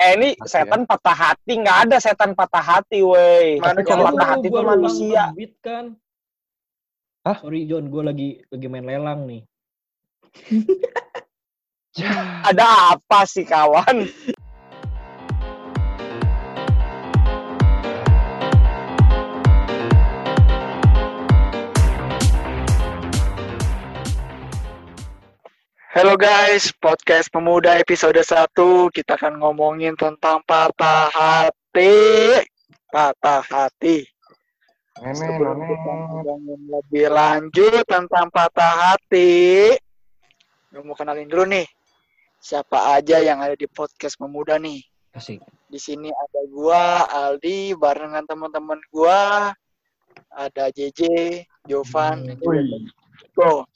[0.00, 3.60] Eh ini setan patah hati, nggak ada setan patah hati, woi.
[3.60, 5.24] Mana Yang kalau patah hati itu manusia.
[5.28, 5.84] terbit kan.
[7.20, 7.36] Hah?
[7.36, 9.44] Sorry John, gue lagi lagi main lelang nih.
[12.48, 14.08] Ada apa sih kawan?
[25.90, 28.54] Halo guys, podcast pemuda episode 1
[28.94, 31.90] kita akan ngomongin tentang patah hati.
[32.94, 34.06] Patah hati.
[34.94, 39.74] Sebelum kita ngomongin lebih lanjut tentang patah hati,
[40.70, 41.66] gue mau kenalin dulu nih.
[42.38, 44.86] Siapa aja yang ada di podcast pemuda nih?
[45.10, 45.42] Asik.
[45.66, 49.50] Di sini ada gua, Aldi, barengan teman-teman gua.
[50.38, 51.02] Ada JJ,
[51.66, 52.78] Jovan, dan juga
[53.34, 53.66] Go.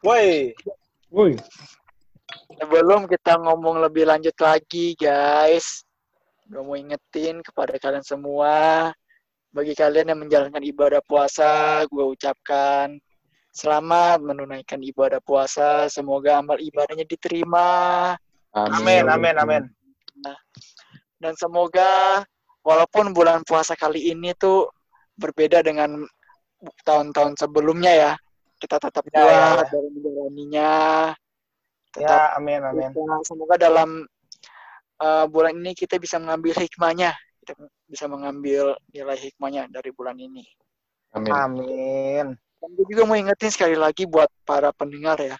[0.00, 0.56] Woi,
[1.16, 1.32] Woi,
[2.60, 5.80] Sebelum kita ngomong lebih lanjut lagi, guys,
[6.44, 8.92] gue mau ingetin kepada kalian semua,
[9.48, 13.00] bagi kalian yang menjalankan ibadah puasa, gue ucapkan
[13.56, 15.88] selamat menunaikan ibadah puasa.
[15.88, 18.12] Semoga amal ibadahnya diterima.
[18.52, 19.62] amin, amin, amin.
[21.16, 22.20] Dan semoga
[22.60, 24.68] walaupun bulan puasa kali ini tuh
[25.16, 26.04] berbeda dengan
[26.84, 28.12] tahun-tahun sebelumnya ya,
[28.56, 29.72] kita tetap Ya, ya, kuat ya.
[29.72, 30.72] dalam menjalaninya.
[31.92, 32.90] Tetap Ya, amin, amin.
[32.92, 33.90] kita semoga dalam
[35.00, 37.52] uh, bulan ini kita bisa mengambil hikmahnya kita
[37.86, 40.44] bisa mengambil nilai hikmahnya dari bulan ini
[41.14, 41.30] Amin.
[41.32, 42.26] Amin.
[42.60, 45.36] dan gue juga mau ingetin sekali lagi buat para pendengar ya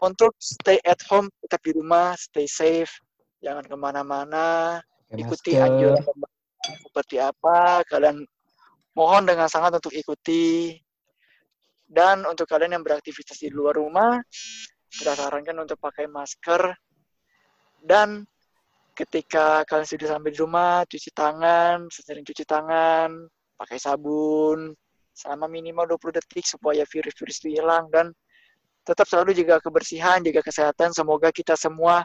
[0.00, 2.90] untuk stay at home tetap di rumah stay safe
[3.38, 4.80] jangan ke mana-mana
[5.12, 6.02] ikuti anjuran
[6.82, 8.26] seperti apa kalian
[8.96, 10.74] mohon dengan sangat untuk ikuti
[11.86, 14.18] dan untuk kalian yang beraktivitas di luar rumah
[14.90, 16.74] kita sarankan untuk pakai masker
[17.82, 18.26] dan
[18.96, 23.10] ketika kalian sudah sampai di rumah cuci tangan sering cuci tangan
[23.54, 24.74] pakai sabun
[25.16, 28.12] selama minimal 20 detik supaya virus-virus itu hilang dan
[28.84, 32.02] tetap selalu jaga kebersihan jaga kesehatan semoga kita semua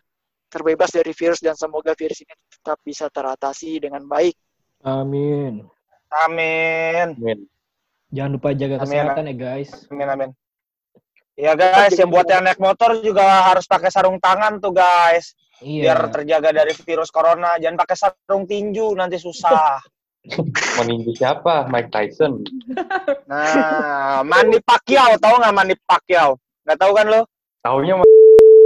[0.52, 4.36] terbebas dari virus dan semoga virus ini tetap bisa teratasi dengan baik
[4.82, 5.70] Amin.
[6.26, 7.14] Amin.
[7.16, 7.46] Amin.
[8.12, 8.84] Jangan lupa jaga Amin.
[8.84, 9.72] kesehatan ya guys.
[9.88, 10.30] Amin, amin.
[11.40, 15.34] Ya guys, yang buat yang naik motor juga harus pakai sarung tangan tuh guys.
[15.64, 15.96] Iya.
[15.96, 17.56] Biar terjaga dari virus corona.
[17.56, 19.80] Jangan pakai sarung tinju, nanti susah.
[20.78, 21.66] Meninju siapa?
[21.72, 22.46] Mike Tyson.
[23.26, 26.38] Nah, Manny Pacquiao, tahu nggak Manny Pacquiao?
[26.68, 27.22] Nggak tahu kan lo?
[27.64, 27.96] Taunya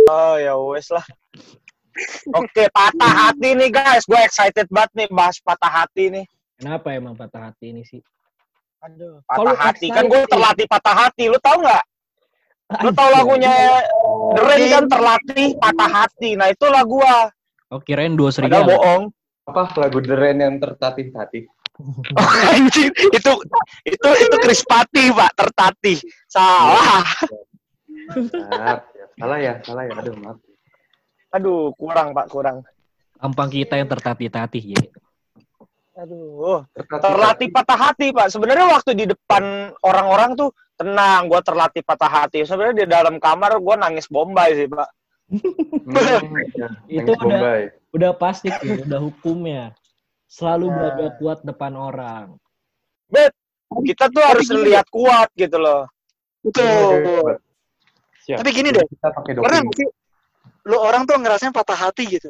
[0.05, 1.05] Oh ya wes lah.
[2.35, 4.03] Oke, patah hati nih guys.
[4.03, 6.25] Gue excited banget nih bahas patah hati nih.
[6.59, 8.03] Kenapa emang patah hati ini sih?
[8.85, 9.87] Aduh, Kalau patah hati.
[9.89, 11.23] Kan gue terlatih patah hati.
[11.25, 11.83] Lu tahu nggak?
[12.81, 13.53] Lu tahu lagunya
[14.33, 16.29] The Rain kan terlatih patah hati.
[16.33, 17.29] Nah itulah gua.
[17.73, 18.69] Oh kirain dua Padahal serigala.
[18.69, 19.03] bohong.
[19.45, 21.45] apa lagu The Rain yang tertatih-tatih?
[22.55, 23.31] Anjir, itu
[23.85, 25.97] itu itu Krispati, Pak, tertatih.
[26.25, 27.05] Salah.
[28.09, 28.81] Ya.
[29.19, 29.93] salah ya, salah ya.
[30.01, 30.37] Aduh, maaf.
[31.35, 32.63] Aduh, kurang, Pak, kurang.
[33.21, 34.81] Gampang kita yang tertatih-tatih ya.
[35.95, 37.03] Aduh, Tertatih.
[37.07, 38.27] terlatih patah hati, Pak.
[38.27, 42.43] Sebenarnya waktu di depan orang-orang tuh tenang, gua terlatih patah hati.
[42.43, 44.89] Sebenarnya di dalam kamar gua nangis bombay sih, Pak.
[45.31, 46.35] Hmm.
[46.91, 47.61] Itu Nangis udah- Bombay.
[47.95, 49.71] Udah pasti tuh, udah hukumnya.
[50.27, 50.75] Selalu Nah.
[50.75, 52.25] berada kuat depan orang.
[53.07, 53.31] Bet,
[53.71, 55.87] kita tuh harus lihat kuat gitu loh.
[56.45, 57.41] betul
[58.21, 58.37] Siap.
[58.37, 58.85] tapi gini deh
[59.41, 59.89] pernah sih
[60.69, 62.29] lu orang tuh ngerasain patah hati gitu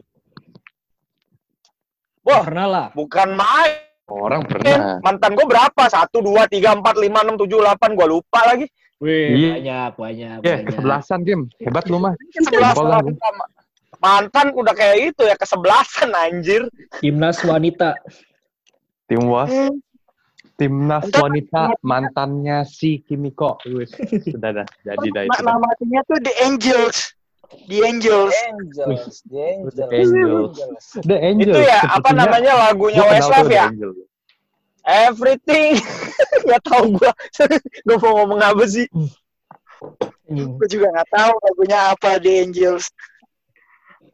[2.25, 2.41] Wah.
[2.44, 2.88] Pernah lah.
[2.91, 3.86] Bukan main.
[4.06, 5.02] Orang pernah.
[5.02, 5.84] Mantan gua berapa?
[5.90, 7.94] Satu, dua, tiga, empat, lima, enam, tujuh, delapan.
[7.97, 8.66] Gua lupa lagi.
[9.02, 9.52] Wih, Iya.
[9.59, 10.66] banyak, banyak, Ya, banyak.
[10.72, 11.44] kesebelasan game.
[11.59, 12.14] Hebat lu mah.
[12.74, 13.46] Sama.
[14.00, 16.69] Mantan udah kayak itu ya kesebelasan anjir.
[17.02, 17.97] Timnas wanita.
[19.09, 19.50] Tim Was.
[19.50, 19.81] Hmm.
[20.56, 23.58] Timnas wanita mantannya si Kimiko.
[24.31, 24.68] Sudah dah.
[24.85, 25.41] Jadi dah itu.
[25.44, 27.12] nama timnya tuh The Angels
[27.66, 29.75] The Angels Angels, the Angels.
[29.75, 30.57] The Angels.
[31.05, 31.53] The Angel.
[31.55, 33.67] Itu ya apa namanya lagunya Westlife ya?
[34.85, 35.81] Everything.
[36.49, 37.11] Gak tau gua.
[37.85, 38.85] gua mau ngomong apa sih?
[40.25, 40.58] Anjing.
[40.58, 42.90] gue juga nggak tahu lagunya apa The Angels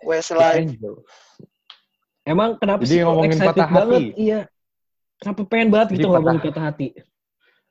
[0.04, 0.76] Westlife.
[2.28, 3.78] Emang kenapa Jadi sih ngomongin excited patah hati.
[3.80, 4.02] banget?
[4.20, 4.40] Iya.
[5.22, 6.88] Kenapa pengen banget Jadi gitu patah- ngomongin patah hati?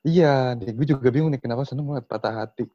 [0.01, 2.65] Iya, gue juga bingung nih kenapa seneng banget patah hati.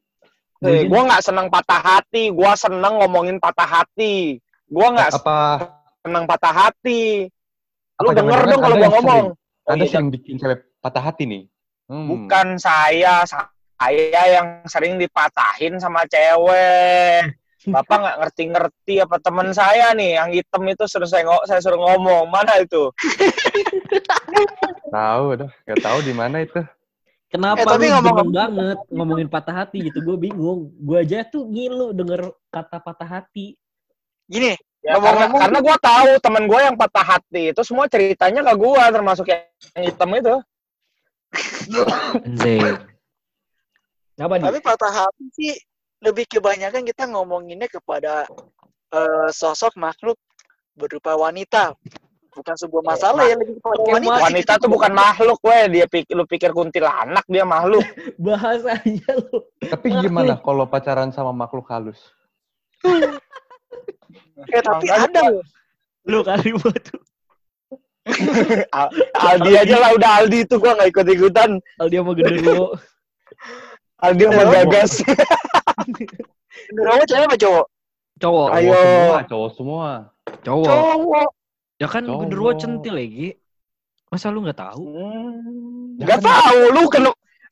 [0.64, 2.32] Eh, gua nggak seneng patah hati.
[2.32, 4.40] Gua seneng ngomongin patah hati.
[4.68, 5.38] Gua nggak Apa
[6.00, 7.28] seneng patah hati.
[8.00, 9.24] Lu Apa denger dong kalau Anda gua yang ngomong.
[9.66, 11.42] Oh, iya, sering bikin cewek patah hati nih?
[11.90, 12.06] Hmm.
[12.06, 17.34] Bukan saya, saya yang sering dipatahin sama cewek.
[17.66, 21.82] Bapak nggak ngerti-ngerti apa teman saya nih yang hitam itu suruh saya, ngo- saya suruh
[21.82, 22.94] ngomong mana itu?
[24.94, 26.62] Tahu dah, nggak tahu di mana itu.
[27.26, 29.98] Kenapa Eh, tapi lu ngomong- banget ngomongin patah hati gitu?
[29.98, 30.70] Gue bingung.
[30.78, 33.58] Gue aja tuh ngilu denger kata patah hati.
[34.26, 34.54] Gini,
[34.86, 38.54] Ya, karena Ngomong-ngomong- karena gue tahu teman gue yang patah hati itu semua ceritanya ke
[38.54, 39.42] gue termasuk yang
[39.82, 40.34] hitam itu.
[44.14, 44.44] Kenapa di?
[44.46, 45.52] tapi patah hati sih
[46.00, 48.30] lebih kebanyakan kita ngomonginnya kepada
[48.94, 50.14] eh, sosok makhluk
[50.78, 51.74] berupa wanita.
[52.36, 54.20] Bukan sebuah masalah ya lebih kepada wanita.
[54.20, 55.72] Wanita tuh bukan makhluk, weh.
[55.72, 57.80] Dia pikir lu pikir kuntilanak dia makhluk.
[58.20, 59.40] Bahasanya lu.
[59.64, 62.00] Tapi gimana kalau pacaran sama makhluk halus?
[64.52, 65.42] Eh, tapi ada loh.
[66.06, 67.00] Lu kali buat tuh.
[68.78, 71.50] Al- Aldi aja lah udah Aldi itu gua nggak ikut ikutan.
[71.58, 72.76] Kalau dia mau genderuwo.
[73.98, 75.02] Aldi mau gagas.
[76.68, 77.66] Genderuwo cewek apa cowok?
[78.22, 78.48] Cowok.
[78.54, 78.70] Ayo.
[78.70, 79.90] Cowok semua, cowok semua.
[80.44, 80.68] Cowok.
[80.68, 81.30] Cowok.
[81.76, 82.20] Ya kan Cowok.
[82.24, 83.28] genderuwo centil lagi.
[84.06, 84.84] Masa lu nggak tahu?
[84.86, 87.02] Hmm, Gak tahu lu kan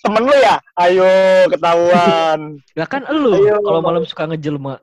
[0.01, 0.57] temen lu ya.
[0.77, 1.09] Ayo
[1.51, 2.41] ketahuan.
[2.79, 3.57] Ya kan elu Ayo.
[3.61, 4.81] kalau malam suka ngejelma.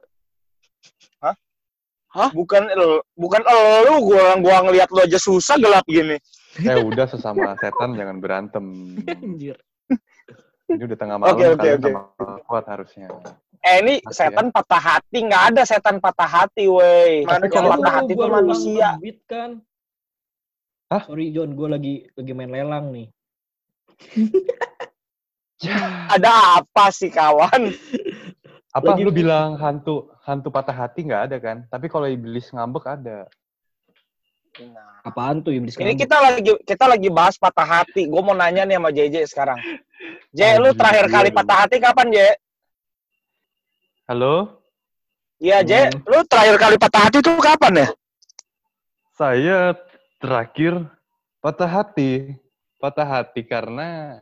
[2.11, 3.93] Bukan elu, bukan elu.
[4.03, 6.19] Gua gua ngeliat lu aja susah gelap gini.
[6.59, 8.65] Eh udah sesama setan jangan berantem.
[9.23, 9.55] Anjir.
[10.67, 11.87] Ini udah tengah malam Oke, oke, kalian oke.
[11.87, 12.01] sama
[12.43, 13.07] kuat harusnya.
[13.61, 17.21] Eh ini Pasti setan patah hati nggak ada setan patah hati, woi.
[17.23, 18.89] Mana Yang kalau patah hati itu manusia.
[18.95, 19.49] ngebit kan.
[20.87, 21.01] Hah?
[21.05, 23.07] Sorry John, gue lagi lagi main lelang nih.
[26.09, 27.69] Ada apa sih kawan?
[28.71, 31.57] Apa Lagi- lu bilang hantu hantu patah hati nggak ada kan?
[31.67, 33.29] Tapi kalau iblis ngambek ada.
[34.57, 36.01] Nah, Apaan tuh iblis Ini ngambek?
[36.01, 38.09] kita lagi kita lagi bahas patah hati.
[38.09, 39.59] Gue mau nanya nih sama JJ sekarang.
[40.31, 42.17] J, lu terakhir iya kali patah hati kapan, J?
[44.11, 44.59] Halo?
[45.39, 45.71] Iya, J.
[45.87, 46.03] Hmm.
[46.03, 47.87] Lu terakhir kali patah hati itu kapan ya?
[49.15, 49.57] Saya
[50.19, 50.83] terakhir
[51.39, 52.35] patah hati.
[52.75, 54.19] Patah hati karena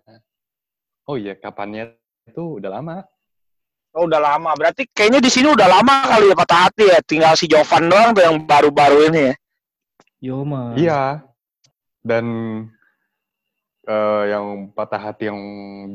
[1.09, 1.97] Oh iya, kapannya
[2.29, 3.01] itu udah lama.
[3.97, 4.53] Oh, udah lama.
[4.53, 7.01] Berarti kayaknya di sini udah lama kali ya patah hati ya.
[7.01, 9.33] Tinggal si Jovan doang tuh yang baru-baru ini ya.
[10.21, 10.77] Yo mah.
[10.77, 11.25] Iya.
[12.05, 12.25] Dan
[13.89, 15.41] eh, yang patah hati yang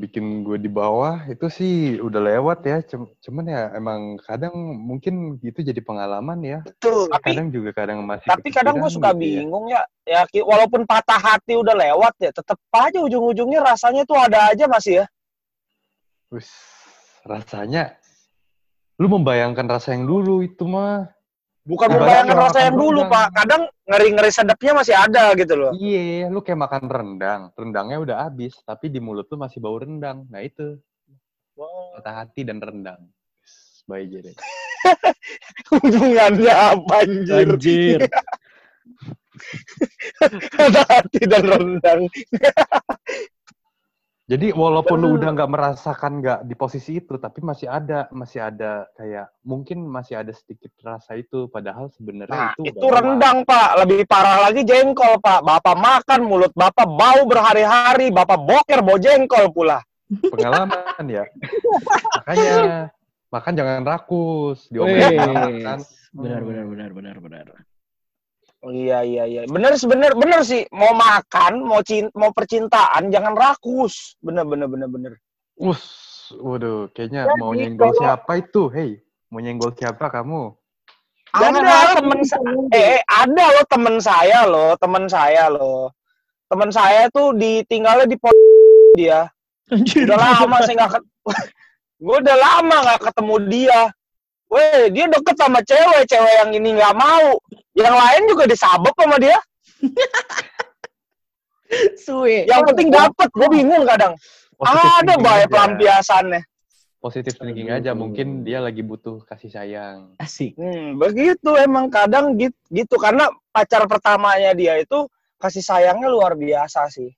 [0.03, 2.79] bikin gue di bawah itu sih udah lewat ya.
[2.83, 6.59] Cum- Cuman ya emang kadang mungkin itu jadi pengalaman ya.
[6.67, 7.07] Betul.
[7.15, 9.43] Tapi Kadang juga kadang masih tapi kadang gue suka gitu ya.
[9.47, 9.83] bingung ya.
[10.05, 14.67] Ya ki- walaupun patah hati udah lewat ya, tetep aja ujung-ujungnya rasanya tuh ada aja
[14.67, 15.07] masih ya.
[16.35, 16.51] Wis,
[17.23, 17.95] rasanya
[18.99, 21.09] lu membayangkan rasa yang dulu itu mah.
[21.65, 23.13] Bukan Ibarat membayangkan rasa yang dulu, rendang.
[23.17, 23.29] Pak.
[23.41, 25.73] Kadang ngeri-ngeri sedapnya masih ada gitu loh.
[25.73, 27.41] Iya, lu kayak makan rendang.
[27.57, 30.29] Rendangnya udah habis, tapi di mulut lu masih bau rendang.
[30.29, 30.77] Nah itu,
[31.57, 33.01] patah hati dan rendang.
[33.89, 34.33] Bye jadi.
[35.73, 37.49] Hubungannya apa anjir?
[37.49, 38.01] Anjir.
[40.57, 42.01] Patah hati dan rendang.
[44.25, 48.89] Jadi walaupun lu udah nggak merasakan nggak di posisi itu, tapi masih ada, masih ada
[48.97, 53.85] kayak mungkin masih ada sedikit rasa itu, padahal sebenarnya Nah, itu itu, rendang, Pak.
[53.85, 55.45] Lebih parah lagi jengkol, Pak.
[55.45, 58.09] Bapak makan, mulut Bapak bau berhari-hari.
[58.09, 59.85] Bapak boker, bau jengkol pula.
[60.09, 61.29] Pengalaman ya.
[62.25, 62.89] Makanya
[63.29, 65.21] makan jangan rakus, diomelin.
[66.17, 67.47] Benar benar benar benar benar.
[68.65, 69.41] Oh, iya, iya, iya.
[69.45, 70.65] Bener, bener, bener sih.
[70.73, 74.17] Mau makan, mau cinta, mau percintaan, jangan rakus.
[74.25, 75.13] Bener, bener, bener, bener.
[75.61, 75.85] Us,
[76.41, 78.73] waduh, kayaknya Jadi mau nyenggol kalau- siapa itu?
[78.73, 80.57] Hei, mau nyenggol siapa kamu?
[81.35, 82.21] Jangan ada harap temen
[82.71, 85.91] eh, eh, ada loh temen saya loh, temen saya loh.
[86.47, 88.33] Temen saya tuh ditinggalnya di pos
[88.95, 89.29] dia.
[89.69, 90.07] Anjir.
[90.07, 91.05] Udah lama saya nggak ket...
[92.07, 93.81] gue udah lama nggak ketemu dia.
[94.55, 97.35] Weh, dia deket sama cewek, cewek yang ini nggak mau.
[97.75, 99.39] Yang lain juga disabep sama dia.
[101.99, 102.47] Suwe.
[102.47, 104.15] Yang penting dapet, gue bingung kadang.
[104.63, 105.47] Ada aja.
[105.51, 106.43] pelampiasannya.
[107.03, 110.17] Positive thinking aja, mungkin dia lagi butuh kasih sayang.
[110.17, 110.57] Asik.
[110.57, 115.05] Hmm, begitu emang kadang gitu, gitu karena pacar pertamanya dia itu
[115.37, 117.13] kasih sayangnya luar biasa sih.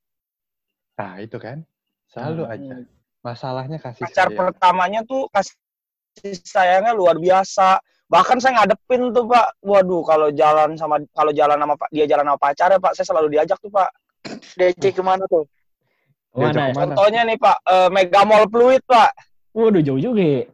[0.98, 1.62] Nah, itu kan.
[2.10, 2.54] Selalu Hmm.
[2.56, 2.74] aja.
[3.22, 4.38] Masalahnya kasih Pacar sayang.
[4.38, 5.54] pertamanya tuh kasih
[6.42, 7.80] sayangnya luar biasa.
[8.06, 9.58] Bahkan saya ngadepin tuh Pak.
[9.66, 13.28] Waduh, kalau jalan sama kalau jalan sama Pak, dia jalan sama pacarnya Pak, saya selalu
[13.34, 13.90] diajak tuh Pak.
[14.58, 15.42] DC ke mana tuh?
[16.36, 16.70] Mana?
[16.70, 19.10] Contohnya nih Pak, eh, Megamall Fluid Pak.
[19.56, 20.22] Waduh jauh juga.
[20.22, 20.44] ya.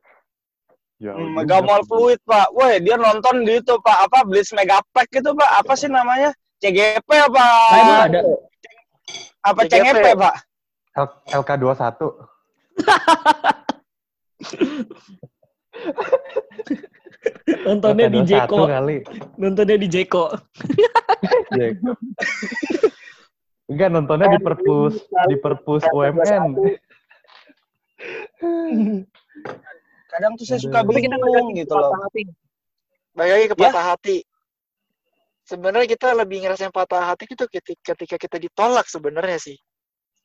[1.03, 1.35] Jauh Hmm.
[1.35, 2.55] Megamall Fluid Pak.
[2.55, 5.51] Woi, dia nonton gitu Pak, apa Blitz Megapack gitu Pak.
[5.61, 6.31] Apa sih namanya?
[6.63, 7.45] CGP apa?
[7.75, 8.21] Nah, ada.
[9.43, 9.99] Apa CGP?
[9.99, 10.35] CGP Pak?
[10.95, 11.99] L- LK21.
[17.63, 18.57] Nontonnya di Dota 21 Jeko.
[18.67, 18.97] kali.
[19.39, 20.25] Nontonnya di Jeko.
[21.57, 21.93] Jeko.
[23.67, 24.95] Enggak nontonnya di perpus
[25.27, 26.51] di perpus UMN.
[30.09, 31.89] Kadang tuh saya suka bingung gitu loh.
[31.89, 32.23] patah hati.
[33.13, 33.65] Balik lagi ke Ya.
[33.71, 34.17] patah hati.
[35.43, 39.57] Sebenarnya kita lebih ngerasain patah hati itu ketika, ketika kita ditolak sebenarnya sih.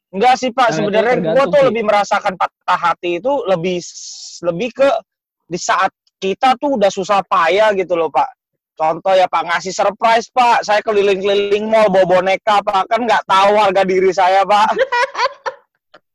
[0.07, 1.67] Enggak sih Pak, Nah, sebenarnya gue tuh sih.
[1.67, 3.77] lebih merasakan patah hati itu lebih
[4.45, 4.87] lebih ke
[5.47, 5.89] di saat
[6.19, 8.27] kita tuh udah susah payah gitu loh Pak.
[8.77, 13.57] Contoh ya Pak ngasih surprise Pak, saya keliling-keliling mall bawa boneka Pak, kan nggak tahu
[13.57, 14.69] harga diri saya Pak.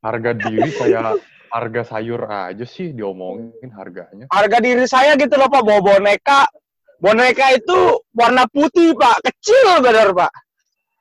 [0.03, 4.27] Harga diri kayak harga sayur aja sih diomongin harganya.
[4.35, 6.51] Harga diri saya gitu loh Pak, bawa boneka.
[6.99, 10.33] Boneka itu warna putih Pak, kecil bener Pak.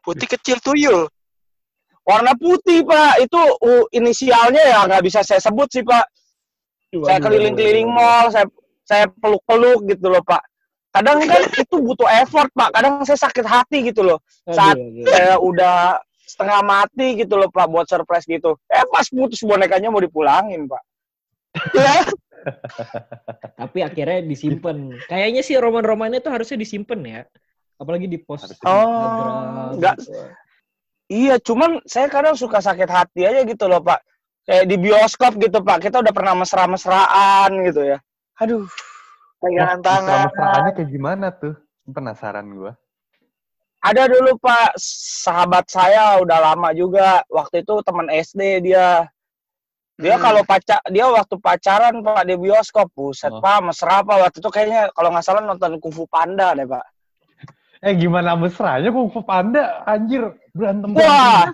[0.05, 1.09] Putih kecil tuyul.
[2.05, 6.05] Warna putih Pak, itu uh, inisialnya ya nggak bisa saya sebut sih Pak.
[6.91, 8.45] Saya keliling-keliling mall, saya
[8.83, 10.43] saya peluk-peluk gitu loh Pak.
[10.91, 12.69] Kadang kan itu butuh effort Pak.
[12.75, 14.19] Kadang saya sakit hati gitu loh.
[14.43, 14.75] Saat
[15.07, 18.59] saya udah setengah mati gitu loh Pak buat surprise gitu.
[18.67, 20.83] Eh pas putus bonekanya mau dipulangin Pak.
[21.75, 22.07] Ya,
[23.59, 24.95] Tapi akhirnya disimpan.
[25.07, 27.21] Kayaknya sih roman-romannya tuh harusnya disimpan ya.
[27.77, 28.55] Apalagi di post.
[28.65, 29.33] Oh, Instagram
[29.81, 29.95] nggak.
[29.97, 30.21] gitu.
[31.11, 33.99] iya, cuman saya kadang suka sakit hati aja gitu loh Pak.
[34.41, 35.77] Kayak di bioskop gitu Pak.
[35.85, 37.97] Kita udah pernah mesra-mesraan gitu ya.
[38.41, 38.65] Aduh.
[39.37, 40.27] Pegangan tangan.
[40.29, 41.55] Mesra-mesraannya kayak gimana tuh?
[41.85, 42.73] Penasaran gua.
[43.81, 47.25] Ada dulu Pak, sahabat saya udah lama juga.
[47.25, 49.09] Waktu itu teman SD dia.
[50.01, 50.23] Dia Hmm.
[50.25, 53.41] kalau pacar dia waktu pacaran Pak di bioskop, buset Oh.
[53.41, 54.17] Pak, mesra Pak.
[54.29, 56.85] Waktu itu kayaknya kalau nggak salah nonton Kung Fu Panda deh Pak.
[57.81, 59.81] Eh gimana mesranya Kung Fu Panda?
[59.85, 61.49] Anjir, berantem Wah.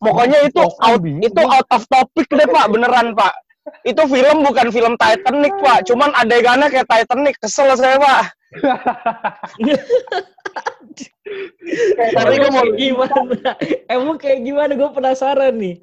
[0.00, 3.36] Pokoknya itu out itu out of topic deh Pak, beneran Pak.
[3.84, 8.32] Itu film bukan film Titanic Pak, cuman adegannya kayak Titanic, kesel saya Pak.
[12.16, 13.54] Tapi gue mau gimana?
[13.86, 14.72] Emang kayak gimana?
[14.74, 15.78] Gue penasaran nih.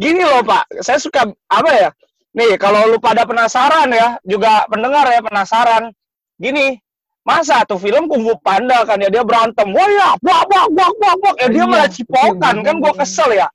[0.00, 1.92] Gini loh Pak, saya suka apa ya?
[2.34, 5.92] Nih kalau lu pada penasaran ya, juga pendengar ya penasaran.
[6.34, 6.82] Gini,
[7.24, 10.90] masa tuh film Kung Fu Panda kan ya dia berantem, wah ya, wah wah wah
[11.00, 13.00] wah wah, eh dia Iya, malah cipokan betul, kan gua betul.
[13.00, 13.48] kesel ya.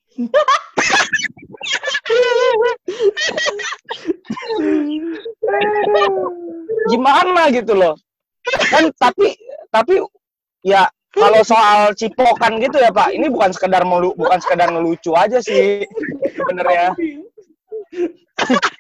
[6.90, 7.94] Gimana gitu loh.
[8.74, 9.38] Kan tapi
[9.70, 10.02] tapi
[10.66, 15.38] ya kalau soal cipokan gitu ya Pak, ini bukan sekedar melu, bukan sekedar ngelucu aja
[15.42, 15.86] sih
[16.38, 16.94] sebenarnya.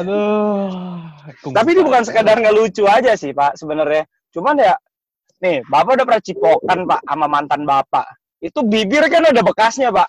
[0.00, 1.04] Aduh.
[1.52, 2.08] Tapi ini bukan Panda.
[2.08, 4.08] sekedar ngelucu aja sih Pak sebenarnya.
[4.32, 4.74] Cuman ya,
[5.44, 8.06] nih Bapak udah pernah cipokan Pak sama mantan Bapak.
[8.40, 10.08] Itu bibir kan ada bekasnya Pak.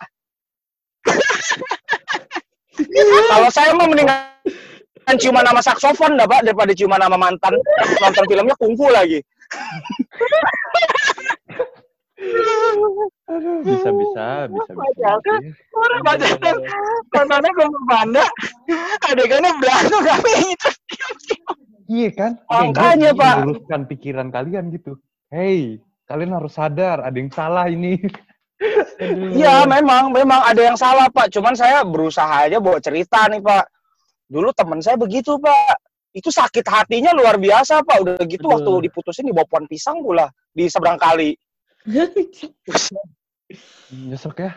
[3.31, 4.31] Kalau saya mau mendingan
[5.19, 7.53] ciuman sama saksofon dah Pak daripada ciuman sama mantan.
[7.99, 9.19] Nonton filmnya kungfu lagi.
[12.21, 14.27] Bisa bisa bisa bisa.
[14.51, 14.71] Bisa.
[15.73, 16.55] Orang pacaran.
[17.09, 18.25] Nontonnya Kung Fu Panda.
[19.09, 20.69] Adegannya berantem kami itu.
[21.91, 22.31] Iya kan?
[22.47, 23.35] Makanya, Pak.
[23.43, 24.95] meluruskan pikiran kalian gitu.
[25.27, 27.99] Hey, kalian harus sadar ada yang salah ini.
[29.33, 31.33] Iya memang, memang ada yang salah Pak.
[31.33, 33.65] Cuman saya berusaha aja bawa cerita nih Pak.
[34.29, 35.81] Dulu temen saya begitu Pak.
[36.13, 37.97] Itu sakit hatinya luar biasa Pak.
[38.05, 38.61] Udah gitu Aduh.
[38.61, 41.33] waktu diputusin di pohon pisang pula di seberang kali.
[43.91, 44.51] Nyesek ya?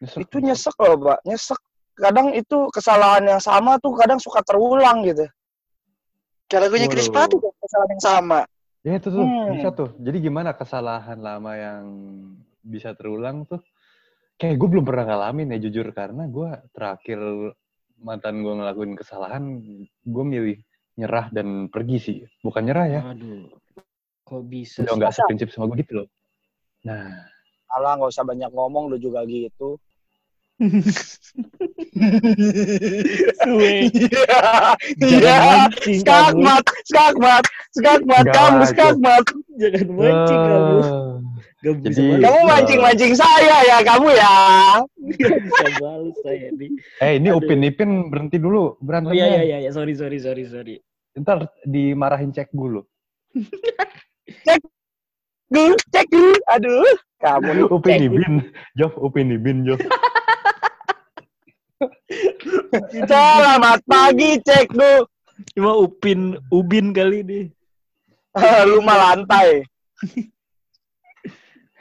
[0.00, 0.20] Nyesek.
[0.24, 1.60] Itu nyesek loh Pak, nyesek.
[2.00, 5.28] Kadang itu kesalahan yang sama tuh kadang suka terulang gitu.
[6.48, 8.40] Kalau gue Chris kan kesalahan yang sama.
[8.80, 9.52] Ya itu tuh, Hmm.
[9.52, 9.92] bisa tuh.
[10.00, 11.84] Jadi gimana kesalahan lama yang
[12.64, 13.60] bisa terulang tuh?
[14.40, 17.20] Kayak gue belum pernah ngalamin ya jujur karena gue terakhir
[18.00, 19.60] mantan gue ngelakuin kesalahan,
[20.00, 20.58] gue milih
[20.96, 22.18] nyerah dan pergi sih.
[22.40, 23.52] Bukan nyerah ya, Aduh.
[24.24, 26.08] Kok bisa udah nggak seprinsip sama gue gitu loh.
[26.80, 27.28] Nah,
[27.70, 29.78] Alah nggak usah banyak ngomong lu juga gitu.
[33.40, 33.88] Suwe.
[33.94, 35.36] Iya, iya.
[35.70, 36.02] kamu.
[36.02, 39.24] Skakmat, skakmat, skakmat, kamu skakmat.
[39.56, 40.76] Jangan mancing kamu.
[41.60, 42.24] Gak bisa Jadi-.
[42.24, 44.34] Kamu mancing-mancing saya ya, kamu ya.
[45.20, 46.70] Gak bisa balas saya nih.
[47.04, 47.38] eh ini Aduh.
[47.38, 49.28] Upin Ipin berhenti dulu Oh berantemnya.
[49.28, 50.74] iya iya iya, sorry sorry sorry sorry.
[51.16, 52.82] Ntar dimarahin cek dulu.
[55.50, 56.30] Gue cek dulu.
[56.54, 57.64] Aduh, kamu nih.
[57.66, 58.00] Upin.
[58.06, 58.34] Ipin,
[58.78, 59.82] Jof, Upin Ipin, Jof.
[63.10, 65.02] Selamat pagi, cek du.
[65.58, 67.44] Cuma Upin Ubin kali nih.
[68.70, 69.66] Lu mah lantai.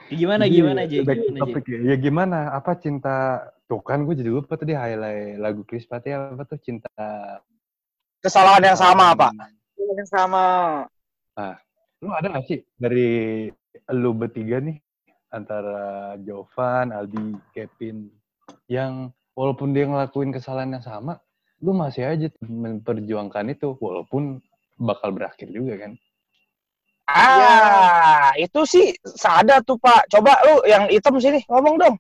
[0.10, 1.06] Gimana Jadi, gimana aja?
[1.06, 1.42] back to Gimana aja?
[1.46, 1.80] topic ya.
[1.86, 2.38] Ya gimana?
[2.58, 3.46] Apa cinta?
[3.70, 6.90] Tuh kan gue jadi lupa tadi highlight lagu Chris Pati apa tuh cinta
[8.18, 9.30] kesalahan yang sama, Pak.
[9.78, 10.46] Yang sama.
[12.02, 13.46] Lu ada gak sih dari
[13.93, 14.77] lu bertiga nih
[15.29, 18.09] antara Jovan, Aldi, Kevin
[18.65, 21.21] yang walaupun dia ngelakuin kesalahan yang sama,
[21.62, 24.41] lu masih aja memperjuangkan itu walaupun
[24.79, 25.93] bakal berakhir juga kan?
[27.09, 30.13] Ah, itu sih sadar tuh, Pak.
[30.13, 31.95] Coba lu yang hitam sini ngomong dong.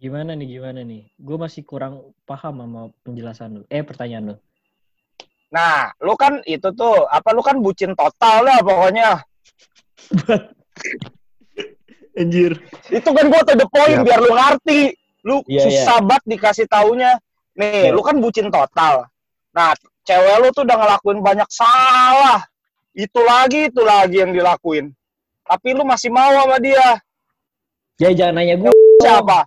[0.00, 1.12] Gimana nih, gimana nih?
[1.20, 3.62] Gue masih kurang paham sama penjelasan lu.
[3.68, 4.36] Eh, pertanyaan lu.
[5.52, 9.20] Nah, lu kan itu tuh, apa lu kan bucin total lah pokoknya.
[12.18, 12.52] Anjir.
[12.90, 14.04] Itu kan gua to the point Iya.
[14.06, 14.80] biar lu ngerti.
[15.22, 17.18] Lu Iya, susah banget dikasih taunya.
[17.54, 17.94] Nih, Iya.
[17.94, 19.06] lu kan bucin total.
[19.54, 22.42] Nah, cewek lu tuh udah ngelakuin banyak salah.
[22.90, 24.90] Itu lagi, itu lagi yang dilakuin.
[25.46, 26.98] Tapi lu masih mau sama dia.
[27.98, 28.72] Ya jangan nanya gue.
[29.02, 29.46] Siapa?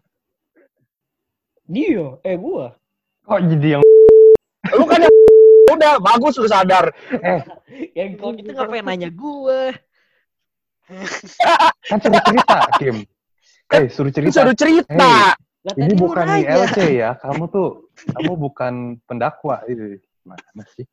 [1.68, 2.66] Dia, eh gue.
[3.24, 3.84] Kok jadi yang
[4.76, 5.16] Lu kan yang
[5.76, 6.92] udah bagus lu sadar.
[7.96, 9.62] Ya kalau gitu ngapain nanya gue?
[11.88, 12.96] Kan suruh cerita, Kim?
[13.72, 14.34] Eh, suruh cerita.
[14.44, 14.92] Suruh cerita.
[14.96, 15.34] Lah,
[15.78, 16.26] Ini bukan.
[16.26, 17.16] ILC ya.
[17.22, 18.74] Kamu tuh, kamu bukan
[19.06, 19.62] pendakwa.
[19.70, 20.86] Ini mana sih?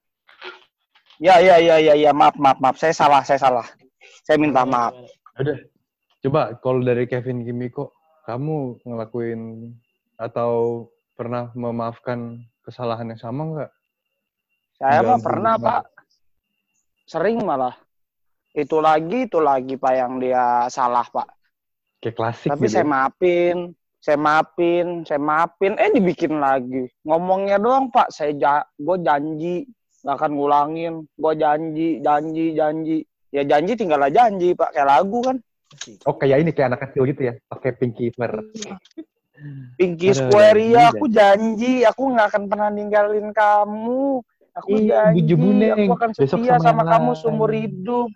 [1.19, 2.77] Ya, ya, ya, ya, ya, maaf, maaf, maaf.
[2.79, 3.67] Saya salah, saya salah.
[4.23, 4.95] Saya minta maaf.
[5.41, 5.59] Udah.
[6.19, 7.95] Coba kalau dari Kevin Kimiko,
[8.27, 9.73] kamu ngelakuin
[10.19, 13.71] atau pernah memaafkan kesalahan yang sama nggak?
[14.79, 15.55] Saya mah pernah?
[15.59, 15.83] Pak.
[17.07, 17.75] Sering malah.
[18.59, 21.31] Itu lagi, itu lagi, Pak, yang dia salah, Pak.
[22.03, 22.75] Kayak klasik Tapi gitu.
[22.75, 22.91] saya ya.
[22.91, 23.57] maafin,
[24.03, 26.91] saya maafin, saya maafin, eh dibikin lagi.
[27.07, 28.11] Ngomongnya doang, Pak.
[28.11, 29.67] Saya ja gue janji
[30.03, 30.95] nggak akan ngulangin.
[31.15, 32.99] Gue janji, janji, janji.
[33.31, 34.75] Ya janji tinggal aja janji, Pak.
[34.75, 35.37] Kayak lagu kan.
[36.07, 38.43] Oh kayak ini kayak anak kecil gitu ya, pakai pinky swear.
[39.79, 44.19] Pinky Aduh, Square, ya aku janji, aku nggak akan pernah ninggalin kamu.
[44.59, 48.11] Aku Iya, janji, aku akan setia sama sama kamu seumur hidup.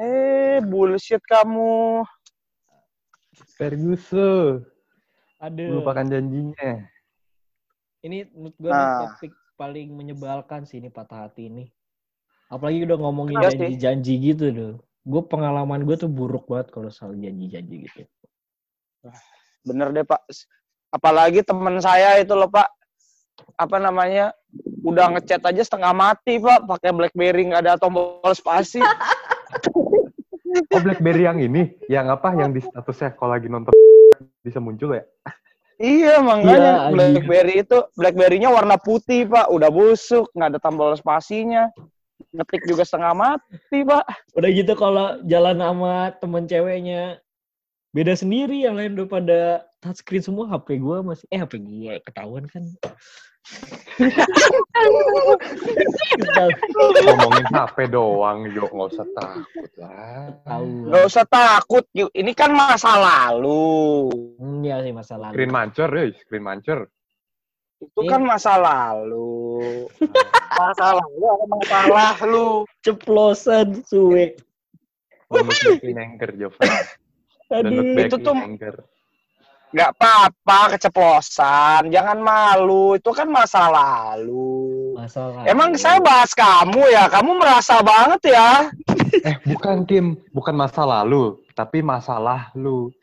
[0.00, 2.00] Eh, bullshit kamu.
[3.60, 4.64] Ferguson,
[5.44, 5.80] Aduh.
[5.80, 6.88] lupakan janjinya.
[8.00, 9.12] Ini menurut gue Nah.
[9.12, 11.68] topik paling menyebalkan sih ini patah hati ini.
[12.48, 14.74] Apalagi udah ngomongin Iya janji-janji gitu tuh.
[15.04, 18.08] Gue pengalaman gue tuh buruk banget kalau soal janji-janji gitu.
[19.68, 20.24] Bener deh, Pak.
[20.88, 22.72] Apalagi teman saya itu loh, Pak.
[23.60, 24.32] Apa namanya?
[24.80, 26.64] Udah ngechat aja setengah mati, Pak.
[26.64, 28.80] Pakai BlackBerry nggak ada tombol spasi.
[30.70, 32.34] Oh BlackBerry yang ini, yang apa?
[32.34, 33.70] Yang di statusnya kalau lagi nonton
[34.42, 35.04] bisa muncul ya?
[35.78, 36.94] iya, Iya, makanya anjing.
[36.94, 39.48] BlackBerry itu BlackBerry-nya warna putih, Pak.
[39.54, 41.70] Udah busuk, nggak ada tombol spasinya.
[42.34, 44.04] Ngetik juga setengah mati, Pak.
[44.34, 47.22] Udah gitu kalau jalan sama temen ceweknya
[47.90, 49.40] beda sendiri yang lain udah pada
[49.82, 52.62] touchscreen semua HP gue masih eh HP gue ketahuan kan
[57.04, 60.32] Ngomongin HP doang, yuk nggak usah takut lah.
[60.60, 61.84] Nggak usah takut.
[61.92, 62.06] Yu.
[62.12, 64.10] Ini kan masa lalu.
[64.38, 66.78] Hmm, ya sih masa lalu Screen mancur, ya, screen mancur.
[67.80, 69.88] Itu kan masa lalu.
[70.60, 72.68] Masalah lu apa masalah lu?
[72.84, 74.36] ceplosan suwe
[75.30, 76.68] backing anchor, Jovan.
[78.04, 78.84] Itu tuh- anchor.
[79.70, 81.94] Nggak apa-apa, keceplosan.
[81.94, 82.98] Jangan malu.
[82.98, 84.98] Itu kan masa lalu.
[84.98, 87.06] masalah Emang saya bahas kamu ya?
[87.06, 88.50] Kamu merasa banget ya?
[89.10, 92.94] Eh, bukan Kim, bukan masa lalu, tapi masalah lu.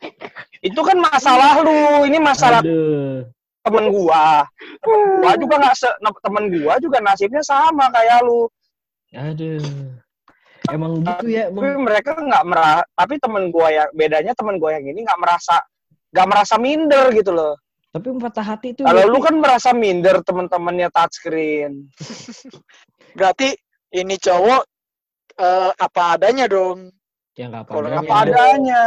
[0.64, 2.08] Itu kan masalah lu.
[2.08, 3.28] Ini masalah aduh
[3.60, 4.48] temen gua.
[4.80, 8.48] Temen gua juga nggak se temen gua juga nasibnya sama kayak lu.
[9.12, 9.60] aduh
[10.68, 12.82] emang gitu ya Tapi emang mereka nggak merasa.
[12.96, 15.60] Tapi temen gua yang bedanya temen gua yang ini nggak merasa
[16.08, 17.54] nggak merasa minder gitu loh.
[17.88, 21.88] tapi patah hati itu Kalau lu kan merasa minder temen-temennya touchscreen.
[23.18, 23.56] Berarti
[23.90, 24.62] ini cowok
[25.34, 26.92] eh, apa adanya dong.
[27.32, 28.82] ya nggak kalau apa-apa Apa adanya.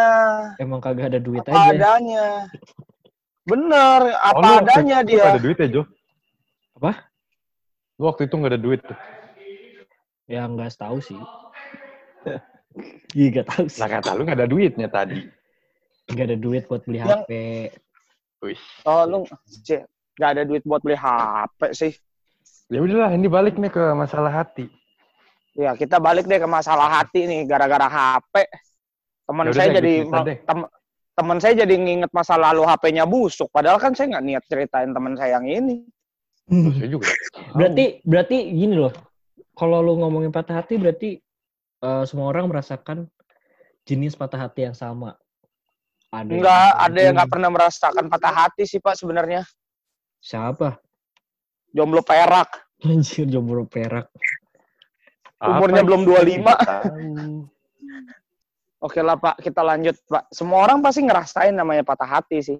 [0.57, 2.25] emang kagak ada duit Apa aja adanya.
[3.41, 5.17] Bener, apa Oh, lu waktu adanya itu dia.
[5.17, 5.81] nggak ada duit ya, Jo?
[6.77, 6.91] Apa?
[7.97, 8.99] Lu waktu itu nggak ada duit tuh.
[10.25, 11.19] ya nggak tahu sih
[13.17, 15.19] Iya nggak tahu sih Lah kata lu nggak ada duitnya tadi.
[16.09, 17.31] Nggak ada duit buat beli Yang- HP
[18.41, 18.57] Wih.
[18.89, 19.17] Oh, lu
[20.17, 21.93] nggak ada duit buat beli HP sih.
[22.73, 24.65] Ya udahlah, ini balik nih ke masalah hati.
[25.53, 28.49] Ya, kita balik deh ke masalah hati nih gara-gara HP.
[29.29, 29.93] Teman Ya saya deh, jadi
[30.41, 30.71] tem-
[31.13, 33.51] teman saya jadi nginget masa lalu HP-nya busuk.
[33.53, 35.85] Padahal kan saya nggak niat ceritain teman saya yang ini.
[36.51, 37.07] Saya juga.
[37.55, 38.91] berarti berarti gini loh
[39.55, 41.15] kalau lu ngomongin patah hati berarti
[41.79, 43.07] eh, semua orang merasakan
[43.87, 45.15] jenis patah hati yang sama
[46.11, 49.41] ada yang Nggak ada yang nggak pernah merasakan patah hati sih Pak sebenarnya.
[50.21, 50.77] siapa
[51.71, 52.67] Jomblo perak.
[52.83, 54.11] Anjir jomblo perak.
[55.41, 56.11] Umurnya Apa belum itu?
[56.13, 56.51] 25.
[56.67, 57.09] Tahu.
[58.81, 60.27] Oke lah Pak, kita lanjut Pak.
[60.35, 62.59] Semua orang pasti ngerasain namanya patah hati sih.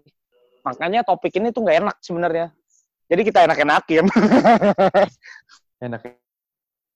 [0.63, 2.47] Makanya topik ini tuh nggak enak sebenarnya.
[3.11, 4.05] Jadi kita enak-enakin.
[5.85, 6.01] Enak.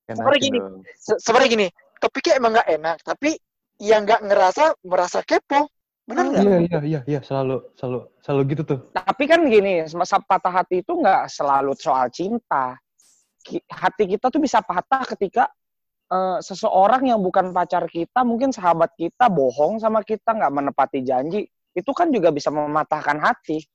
[0.08, 0.60] Enak Sebenarnya gini.
[0.96, 1.68] Se- Sebenarnya gini,
[2.00, 3.36] topiknya emang nggak enak, tapi
[3.82, 5.68] yang nggak ngerasa merasa kepo.
[6.06, 6.44] Benar nggak?
[6.46, 8.80] Iya, iya, iya, iya, selalu, selalu, selalu gitu tuh.
[8.94, 12.78] Tapi kan gini, masa patah hati itu nggak selalu soal cinta.
[13.70, 15.50] Hati kita tuh bisa patah ketika
[16.14, 21.50] eh, seseorang yang bukan pacar kita, mungkin sahabat kita bohong sama kita, nggak menepati janji.
[21.74, 23.66] Itu kan juga bisa mematahkan hati.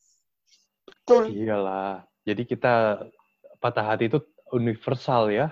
[0.86, 1.34] Betul.
[1.34, 2.06] Iyalah.
[2.22, 3.02] Jadi kita
[3.58, 4.22] patah hati itu
[4.54, 5.50] universal ya.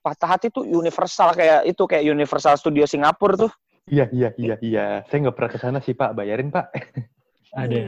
[0.00, 3.52] Patah hati tuh universal kayak itu kayak Universal Studio Singapura tuh.
[3.84, 4.86] Iya, iya, iya, iya.
[5.08, 6.16] Saya nggak pernah ke sana sih, Pak.
[6.16, 6.72] Bayarin, Pak.
[7.60, 7.80] Ada.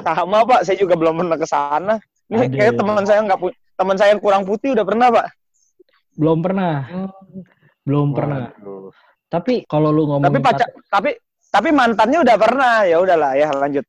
[0.00, 0.60] Sama, Pak.
[0.64, 1.94] Saya juga belum pernah ke sana.
[2.32, 3.40] Ini kayak teman saya nggak
[3.76, 5.26] teman saya kurang putih udah pernah, Pak.
[6.16, 6.88] Belum pernah.
[7.84, 8.16] Belum Waduh.
[8.16, 8.42] pernah.
[9.28, 11.10] Tapi kalau lu ngomong Tapi pacar, tapi
[11.52, 12.74] tapi mantannya udah pernah.
[12.88, 13.84] Ya udahlah, ya lanjut.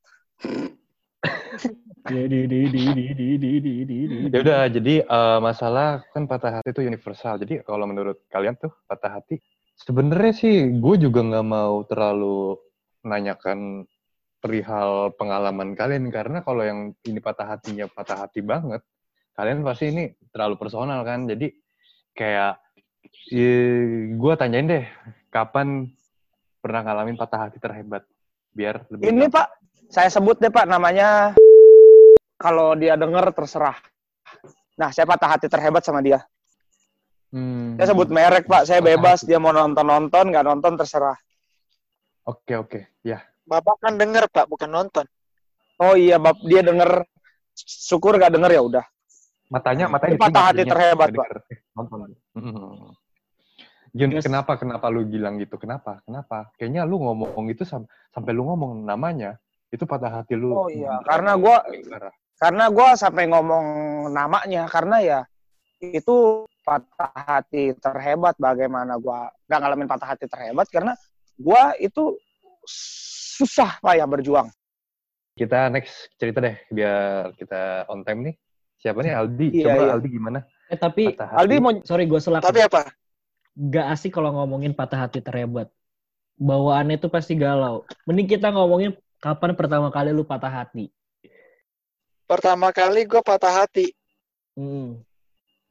[4.27, 8.75] ya udah jadi uh, masalah kan patah hati itu universal jadi kalau menurut kalian tuh
[8.91, 9.39] patah hati
[9.77, 12.57] sebenarnya sih gue juga nggak mau terlalu
[13.03, 13.83] menanyakan
[14.43, 18.83] perihal pengalaman kalian karena kalau yang ini patah hatinya patah hati banget,
[19.39, 21.23] kalian pasti ini terlalu personal kan.
[21.27, 21.47] Jadi
[22.11, 22.59] kayak
[24.19, 24.85] gue tanyain deh,
[25.31, 25.87] kapan
[26.59, 28.03] pernah ngalamin patah hati terhebat?
[28.51, 29.31] Biar lebih Ini.
[29.31, 29.47] Pak,
[29.87, 31.33] saya sebut deh Pak namanya
[32.35, 33.79] kalau dia denger terserah.
[34.75, 36.19] Nah, saya patah hati terhebat sama dia.
[37.33, 37.81] Hmm.
[37.81, 39.19] Saya sebut merek Pak, saya Patah bebas.
[39.25, 41.17] Dia mau nonton-nonton, nggak nonton terserah.
[42.23, 43.25] Oke oke, ya.
[43.43, 45.03] Bapak kan denger, Pak, bukan nonton.
[45.75, 47.03] Oh iya, Bab, dia denger.
[47.57, 48.85] Syukur nggak denger ya udah.
[49.49, 51.27] matanya matanya Itu patah hati terhebat, Pak.
[51.53, 52.89] Eh, nonton Hmm.
[53.93, 58.33] Jun, Terus- kenapa kenapa lu bilang gitu kenapa kenapa kayaknya lu ngomong itu sam- sampai
[58.33, 59.37] lu ngomong namanya
[59.69, 62.09] itu patah hati lu Oh iya, karena gua parah.
[62.41, 63.65] karena gue sampai ngomong
[64.09, 65.19] namanya karena ya
[65.91, 70.95] itu patah hati terhebat bagaimana gua nggak ngalamin patah hati terhebat karena
[71.35, 72.15] gua itu
[73.35, 74.47] susah pak ya berjuang
[75.35, 78.35] kita next cerita deh biar kita on time nih
[78.79, 79.91] siapa nih Aldi Iya, coba iya.
[79.97, 80.39] Aldi gimana
[80.73, 82.41] Eh tapi Aldi mau sorry gue selak.
[82.41, 82.89] Tapi apa?
[83.53, 85.69] Gak asik kalau ngomongin patah hati terhebat.
[86.41, 87.85] Bawaannya tuh pasti galau.
[88.09, 90.89] Mending kita ngomongin kapan pertama kali lu patah hati.
[92.25, 93.93] Pertama kali gue patah hati.
[94.57, 95.05] Hmm.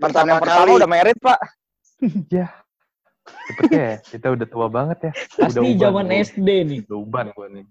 [0.02, 0.72] Mantan Pertama yang pertama kali.
[0.74, 1.40] udah merit pak.
[2.34, 2.50] Ya.
[3.22, 5.12] Cepetnya ya kita udah tua banget ya.
[5.38, 6.10] Pasti udah zaman.
[6.10, 6.78] SD nih.
[6.90, 7.62] udah uban gua nih.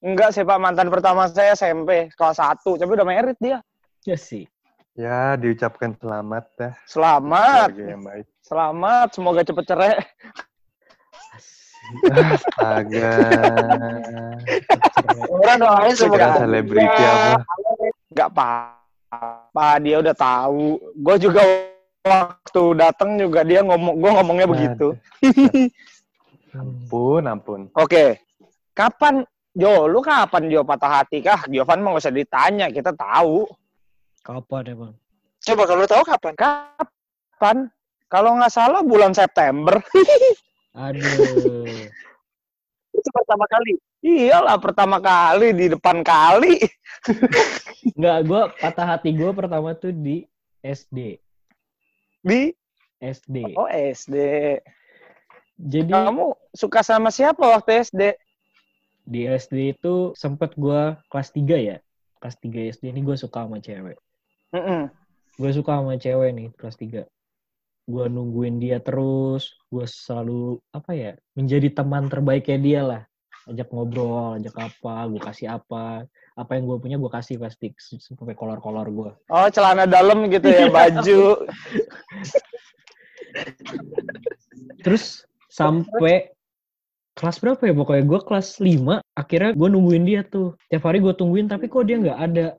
[0.00, 0.56] Enggak sih pak.
[0.56, 3.60] Mantan pertama saya SMP kelas 1 tapi udah merit dia.
[4.08, 4.48] Ya sih.
[4.94, 7.68] ya diucapkan selamat dah selamat.
[7.76, 8.26] Yang baik.
[8.40, 9.08] Selamat.
[9.12, 9.94] Semoga cepet cerai.
[12.08, 13.10] Astaga.
[15.28, 17.42] Orang doain semoga selebriti apa
[18.14, 19.68] nggak apa-apa.
[19.82, 20.78] Dia udah tahu.
[20.94, 21.42] Gue juga
[22.04, 24.92] waktu datang juga dia ngomong gue ngomongnya begitu
[26.60, 28.20] ampun ampun Oke,
[28.76, 31.46] kapan Jo, lu kapan Jo patah hati kah?
[31.46, 33.46] Giovan mah gak usah ditanya, kita tahu.
[34.26, 34.92] Kapan emang?
[35.46, 36.34] Coba kalau tahu kapan?
[36.34, 37.56] Kapan?
[38.10, 39.78] Kalau nggak salah bulan September.
[40.74, 41.86] Aduh.
[42.90, 43.78] Itu pertama kali.
[44.02, 46.58] Iyalah pertama kali di depan kali.
[47.94, 50.26] Enggak, gue patah hati gue pertama tuh di
[50.66, 51.23] SD.
[52.24, 52.56] Di
[53.04, 53.36] SD.
[53.54, 54.16] oh SD.
[55.54, 58.02] Jadi Kamu suka sama siapa waktu SD?
[59.04, 61.76] di SD itu sempet gue kelas 3 ya.
[62.18, 64.00] Kelas 3 SD ini gue suka sama cewek.
[64.56, 64.88] Mm-mm.
[65.36, 67.04] Gue suka sama cewek nih kelas 3.
[67.84, 69.52] Gue nungguin dia terus.
[69.68, 73.02] Gue selalu apa ya menjadi teman terbaiknya dia lah.
[73.44, 76.08] Ajak ngobrol, ajak apa, gue kasih apa.
[76.32, 79.10] Apa yang gue punya gue kasih pasti sampai kolor-kolor gue.
[79.28, 81.44] Oh celana dalam gitu ya, baju.
[84.80, 86.32] Terus sampai
[87.14, 91.14] kelas berapa ya pokoknya gue kelas 5 akhirnya gue nungguin dia tuh tiap hari gue
[91.14, 92.58] tungguin tapi kok dia nggak ada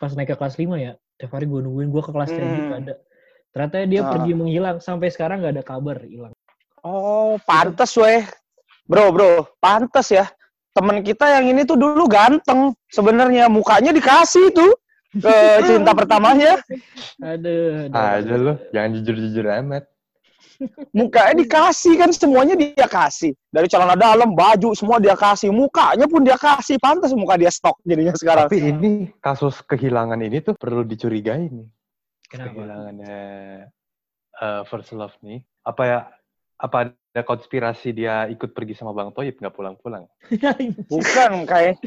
[0.00, 2.48] pas naik ke kelas 5 ya tiap hari gue nungguin gue ke kelas 3 Hmm.
[2.64, 2.94] nggak ada
[3.52, 4.08] ternyata dia Ah.
[4.08, 6.32] pergi menghilang sampai sekarang nggak ada kabar hilang
[6.80, 8.24] Oh, pantes weh.
[8.90, 10.26] Bro, bro, pantes ya.
[10.74, 12.74] Temen kita yang ini tuh dulu ganteng.
[12.90, 14.74] Sebenarnya mukanya dikasih tuh
[15.14, 15.34] ke
[15.70, 16.58] cinta pertamanya.
[17.22, 17.94] aduh, aduh.
[17.94, 19.86] aja lu jangan jujur-jujur amat
[20.92, 23.32] Mukanya dikasih kan semuanya dia kasih.
[23.48, 25.48] Dari celana dalam, baju semua dia kasih.
[25.48, 26.76] Mukanya pun dia kasih.
[26.76, 28.50] Pantas muka dia stok jadinya sekarang.
[28.50, 31.68] tapi ini kasus kehilangan ini tuh perlu dicurigai nih
[32.28, 33.18] kenapa kehilangannya
[34.36, 36.00] eh, first love nih, apa ya?
[36.60, 40.04] Apa ada konspirasi dia ikut pergi sama Bang Toyib nggak pulang-pulang?
[40.92, 41.80] Bukan kayak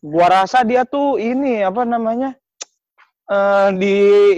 [0.00, 2.32] gua rasa dia tuh ini apa namanya?
[3.26, 3.94] eh di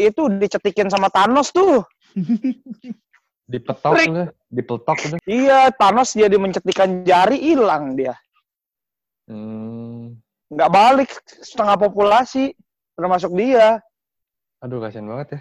[0.09, 1.85] itu dicetikin sama Thanos tuh.
[3.49, 5.19] Dipetok udah, dipeletok udah.
[5.25, 8.13] Iya, Thanos jadi mencetikan jari hilang dia.
[9.25, 10.21] Hmm,
[10.53, 11.11] Nggak balik
[11.45, 12.53] setengah populasi
[12.93, 13.81] termasuk dia.
[14.59, 15.41] aduh kasihan banget ya.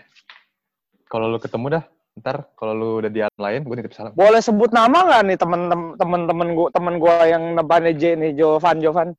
[1.07, 1.83] Kalau lu ketemu dah,
[2.17, 4.13] ntar kalau lu udah di alam lain, gue nitip salam.
[4.17, 9.09] Boleh sebut nama nggak nih temen-temen gua temen gua yang depannya J nih Jovan Jovan?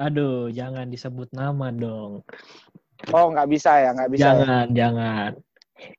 [0.00, 2.24] Aduh, jangan disebut nama dong.
[3.12, 4.22] Oh nggak bisa ya, nggak bisa.
[4.22, 4.26] ya.
[4.32, 5.30] jangan, jangan.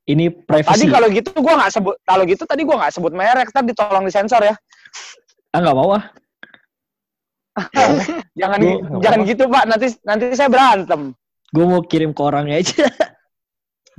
[0.10, 0.86] Ini Tadi privacy.
[0.91, 4.41] kalau gitu gua nggak sebut kalau gitu tadi gua nggak sebut merek, tadi tolong disensor
[4.43, 4.56] ya.
[5.54, 6.06] Ah, nggak mau ah.
[8.34, 11.12] Jangan Gua- jangan gitu Pak, nanti nanti saya berantem.
[11.50, 12.86] Gue mau kirim ke orangnya aja.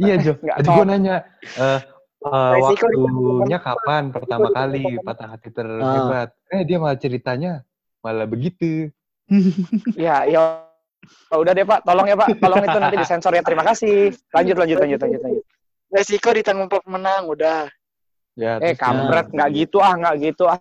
[0.01, 1.81] Iya Jo, tadi gue nanya, eh
[2.21, 5.55] eh, Resiko waktunya kapan pertama kali patah hati Ah.
[5.57, 6.29] terhebat?
[6.49, 7.53] Eh dia malah ceritanya
[8.01, 8.89] malah begitu.
[9.97, 10.67] Ya, ya
[11.33, 13.41] Oh, udah deh Pak, tolong ya Pak, tolong itu nanti disensor ya.
[13.41, 14.13] Terima kasih.
[14.37, 15.45] Lanjut lanjut lanjut lanjut lanjut.
[15.89, 17.73] Resiko ditanggung pemenang, udah.
[18.37, 20.61] Ya, Eh kampret nggak gitu ah, nggak gitu ah.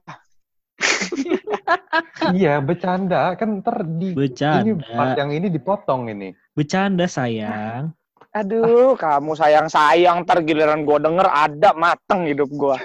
[2.34, 5.20] Iya, bercanda kan ntar di ini part Bercanda.
[5.20, 6.32] yang ini dipotong ini.
[6.56, 7.92] Bercanda sayang.
[8.30, 12.78] Aduh, kamu sayang-sayang, ntar giliran gua denger ada mateng hidup gua.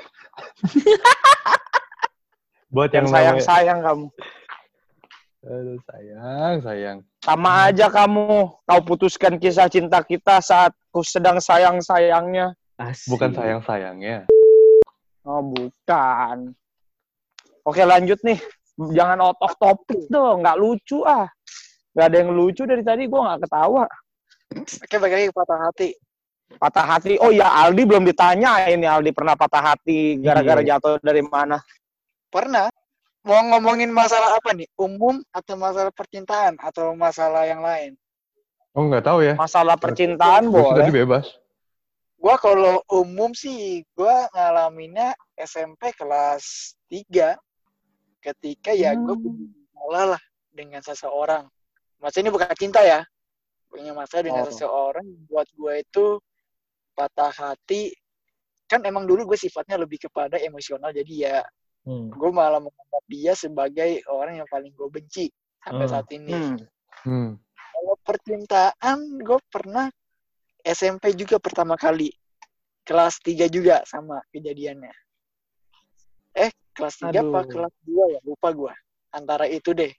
[2.73, 4.07] Buat Yang sayang-sayang kamu.
[5.45, 6.99] Aduh, sayang, sayang.
[7.21, 12.57] Sama aja kamu, kau putuskan kisah cinta kita saat ku sedang sayang-sayangnya.
[13.05, 14.25] Bukan sayang sayangnya.
[15.29, 16.57] Oh, bukan.
[17.69, 18.41] Oke, lanjut nih.
[18.81, 21.29] Jangan out of topic dong, nggak lucu ah.
[21.93, 23.85] Nggak ada yang lucu dari tadi, gua nggak ketawa.
[24.55, 25.89] Oke, balik lagi ke patah hati.
[26.55, 30.77] Patah hati, oh ya Aldi belum ditanya ini Aldi pernah patah hati gara-gara Iya.
[30.79, 31.59] jatuh dari mana?
[32.31, 32.71] Pernah?
[33.25, 34.69] Mau ngomongin masalah apa nih?
[34.77, 37.97] Umum atau masalah percintaan atau masalah yang lain?
[38.77, 39.35] Oh nggak tahu ya.
[39.35, 41.07] Masalah percintaan Gue tadi boleh.
[41.07, 41.27] bebas.
[42.21, 47.37] Gua kalau umum sih, gua ngalaminnya SMP kelas 3.
[48.21, 49.45] Ketika ya gue punya
[49.77, 51.45] masalah lah dengan seseorang.
[52.01, 53.05] Maksudnya ini bukan cinta ya.
[53.75, 54.49] Punya masalah dengan Oh.
[54.55, 56.07] seseorang buat gue itu
[56.95, 57.91] patah hati.
[58.71, 60.95] Kan emang dulu gue sifatnya lebih kepada emosional.
[60.95, 61.43] Jadi ya
[61.83, 62.09] Hmm.
[62.15, 65.27] gue malah menganggap dia sebagai orang yang paling gue benci
[65.59, 65.91] sampai Oh.
[65.91, 66.33] saat ini.
[66.33, 66.57] Hmm.
[67.03, 67.31] Hmm.
[67.75, 69.91] Kalau percintaan, gue pernah
[70.63, 72.09] SMP juga pertama kali.
[72.87, 74.95] Kelas 3 juga sama kejadiannya.
[76.39, 78.21] Eh, kelas 3 apa kelas 2 ya?
[78.25, 78.73] Lupa gue.
[79.13, 79.93] Antara itu deh.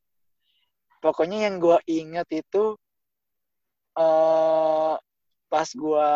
[0.98, 2.74] Pokoknya yang gue ingat itu
[3.96, 4.94] eh
[5.48, 6.12] pas gue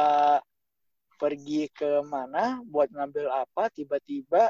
[1.19, 4.47] pergi ke mana buat ngambil apa, tiba-tiba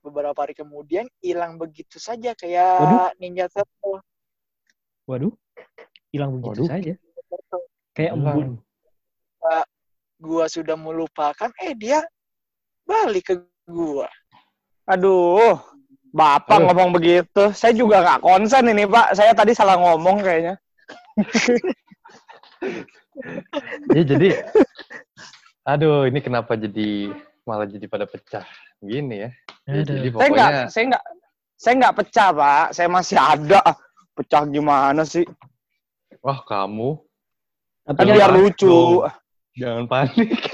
[0.00, 3.12] beberapa hari kemudian hilang begitu saja kayak Waduh.
[3.20, 4.00] ninja turtle.
[5.04, 5.34] Waduh.
[6.08, 6.68] Hilang begitu Waduh.
[6.68, 6.94] saja.
[7.92, 8.48] Kayak embun.
[10.20, 12.04] gua sudah melupakan eh dia
[12.84, 14.04] balik ke gua
[14.84, 15.56] Aduh,
[16.10, 16.66] Bapak Aduh.
[16.66, 17.54] ngomong begitu.
[17.54, 19.14] Saya juga nggak konsen ini, Pak.
[19.14, 20.58] Saya tadi salah ngomong kayaknya.
[23.94, 24.28] Ya jadi,
[25.66, 27.12] aduh ini kenapa jadi
[27.44, 28.46] malah jadi pada pecah
[28.80, 29.30] gini ya?
[29.68, 29.96] Ya, Aduh.
[29.98, 31.04] jadi Saya nggak, pokoknya saya nggak,
[31.60, 32.66] saya nggak pecah, Pak.
[32.72, 33.62] Saya masih ada.
[34.16, 35.24] Pecah gimana sih?
[36.20, 37.00] wah kamu
[37.88, 38.68] Tapi Kan biar lucu.
[38.68, 39.08] dong.
[39.56, 40.36] jangan panik.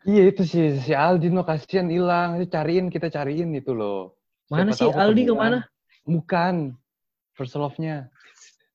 [0.00, 4.16] Iya itu si si Aldino kasihan hilang, itu cariin kita cariin itu loh.
[4.50, 5.58] Mana Siapa sih tahu Aldi ke mana?
[6.02, 6.54] Bukan.
[7.32, 8.10] First love-nya.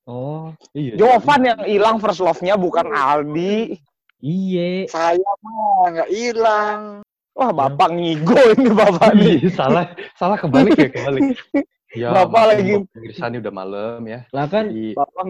[0.08, 0.96] Oh, Iya.
[0.96, 3.76] Jovan yang hilang first love-nya bukan Aldi.
[4.16, 4.88] iye.
[4.88, 7.04] saya mah nggak hilang
[7.36, 9.44] Wah, Bapak ngigo ini Bapak nih.
[9.44, 9.84] Iya, salah
[10.16, 11.36] salah kebalik ya kebalik.
[11.96, 14.24] Ya, Bapak lagi- pemirsa ini udah malam ya.
[14.28, 15.24] Lah kan Jadi, Bapak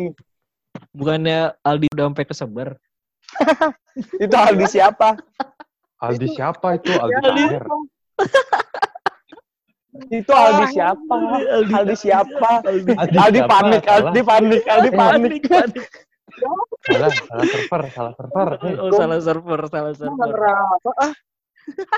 [0.90, 2.68] bukannya Aldi udah sampai kesebar.
[4.24, 5.14] itu Aldi siapa?
[5.98, 6.90] Aldi siapa itu?
[6.90, 7.46] Aldi Aldi.
[10.12, 11.16] Itu Aldi siapa?
[11.50, 12.50] Aldi, Aldi siapa?
[12.62, 13.52] Aldi, Aldi siapa?
[13.52, 13.82] panik.
[13.88, 15.42] Aldi panik, Aldi panik.
[15.42, 15.86] panik, panik.
[16.86, 18.48] Salah, salah server, salah server.
[18.78, 20.32] Oh, salah server, salah server.
[21.02, 21.14] ah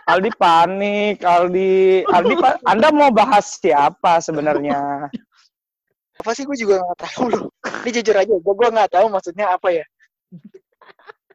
[0.09, 5.13] Aldi panik, Aldi, Aldi, pa- Anda mau bahas siapa sebenarnya?
[6.19, 7.47] apa sih gue juga nggak tahu loh
[7.87, 9.85] ini jujur aja gue gue nggak tahu maksudnya apa ya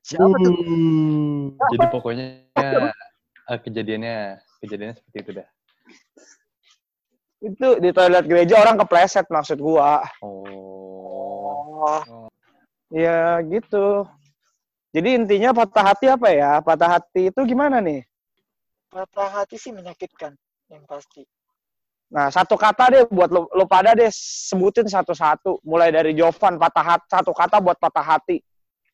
[0.04, 2.26] siapa tuh Uh, Jadi pokoknya
[2.60, 5.48] eh, kejadiannya kejadiannya seperti itu dah.
[7.44, 10.00] Itu di toilet gereja orang kepleset maksud gua.
[10.24, 11.84] Oh.
[11.84, 12.32] oh
[12.88, 14.08] Ya gitu.
[14.96, 16.62] Jadi intinya patah hati apa ya?
[16.64, 18.06] Patah hati itu gimana nih?
[18.94, 20.38] Patah hati sih menyakitkan,
[20.70, 21.26] yang pasti.
[22.14, 25.66] Nah, satu kata deh buat lo, lo pada deh sebutin satu-satu.
[25.66, 28.38] Mulai dari Jovan, patah hati, satu kata buat patah hati.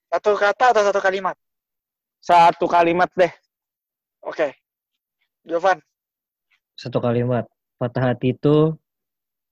[0.08, 1.36] Satu kata atau satu kalimat?
[2.24, 3.30] Satu kalimat deh.
[4.24, 4.56] Oke.
[5.44, 5.84] Jovan,
[6.80, 7.44] Satu kalimat.
[7.80, 8.76] Patah hati itu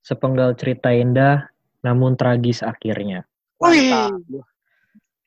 [0.03, 1.47] sepenggal cerita indah,
[1.79, 3.23] namun tragis akhirnya.
[3.57, 4.19] Mantap.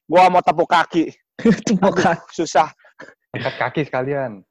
[0.04, 1.16] Gua mau tepuk kaki.
[1.66, 2.28] Tepuk kaki.
[2.36, 2.68] Susah.
[3.32, 4.44] Angkat kaki sekalian.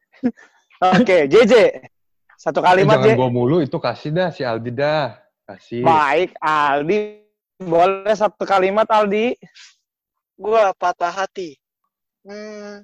[0.81, 1.85] Oke, JJ.
[2.33, 3.15] Satu Eh, kalimat jangan ya.
[3.19, 5.19] gua mulu, itu kasih dah si Aldi dah.
[5.45, 5.83] Kasih.
[5.83, 7.19] Baik, Aldi.
[7.59, 9.35] Boleh satu kalimat, Aldi.
[10.39, 11.59] gua patah hati.
[12.23, 12.79] Hmm,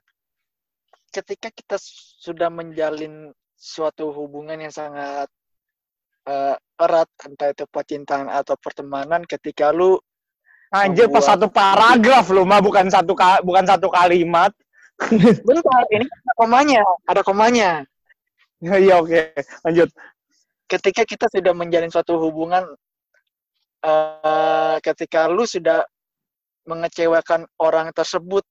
[1.07, 1.79] ketika kita
[2.19, 5.31] sudah menjalin suatu hubungan yang sangat
[6.25, 9.97] eh, erat, entah itu percintaan atau pertemanan, ketika lu
[10.73, 14.51] Anjir, pas satu paragraf lu mah bukan satu ka- bukan satu kalimat.
[15.47, 17.71] bentar ini ada komanya, ada komanya.
[18.63, 19.35] Iya, oke.
[19.67, 19.89] Lanjut.
[20.65, 22.65] Ketika kita sudah menjalin suatu hubungan,
[23.85, 25.85] eh, ketika lu sudah
[26.65, 28.41] mengecewakan orang tersebut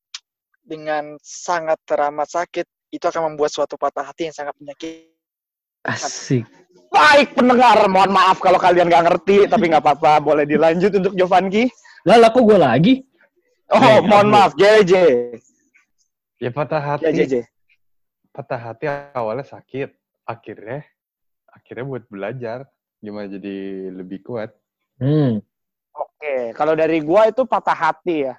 [0.63, 5.11] dengan sangat teramat sakit, itu akan membuat suatu patah hati yang sangat menyakitkan.
[5.85, 6.47] Asik.
[6.95, 10.23] Baik pendengar, mohon maaf kalau kalian nggak ngerti, tapi nggak apa-apa.
[10.23, 11.67] Boleh dilanjut untuk Jovanki.
[12.07, 12.95] Lah, lah kok gue lagi?
[13.73, 14.35] Oh, Eh, mohon kamu.
[14.35, 14.93] maaf, JJ.
[16.39, 17.05] Ya patah hati.
[17.09, 17.35] Ya, JJ.
[18.31, 19.91] Patah hati awalnya sakit.
[20.23, 20.87] Akhirnya,
[21.51, 22.69] akhirnya buat belajar.
[23.03, 23.57] Gimana jadi
[23.91, 24.55] lebih kuat.
[24.97, 25.43] Hmm.
[25.93, 28.35] Oke, kalau dari gua itu patah hati ya.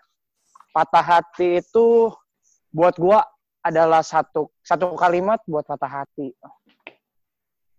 [0.71, 2.09] Patah hati itu
[2.71, 3.23] buat gua
[3.61, 6.33] adalah satu satu kalimat buat patah hati.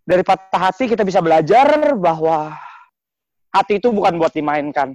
[0.06, 2.54] Dari patah hati kita bisa belajar bahwa
[3.50, 4.94] hati itu bukan buat dimainkan.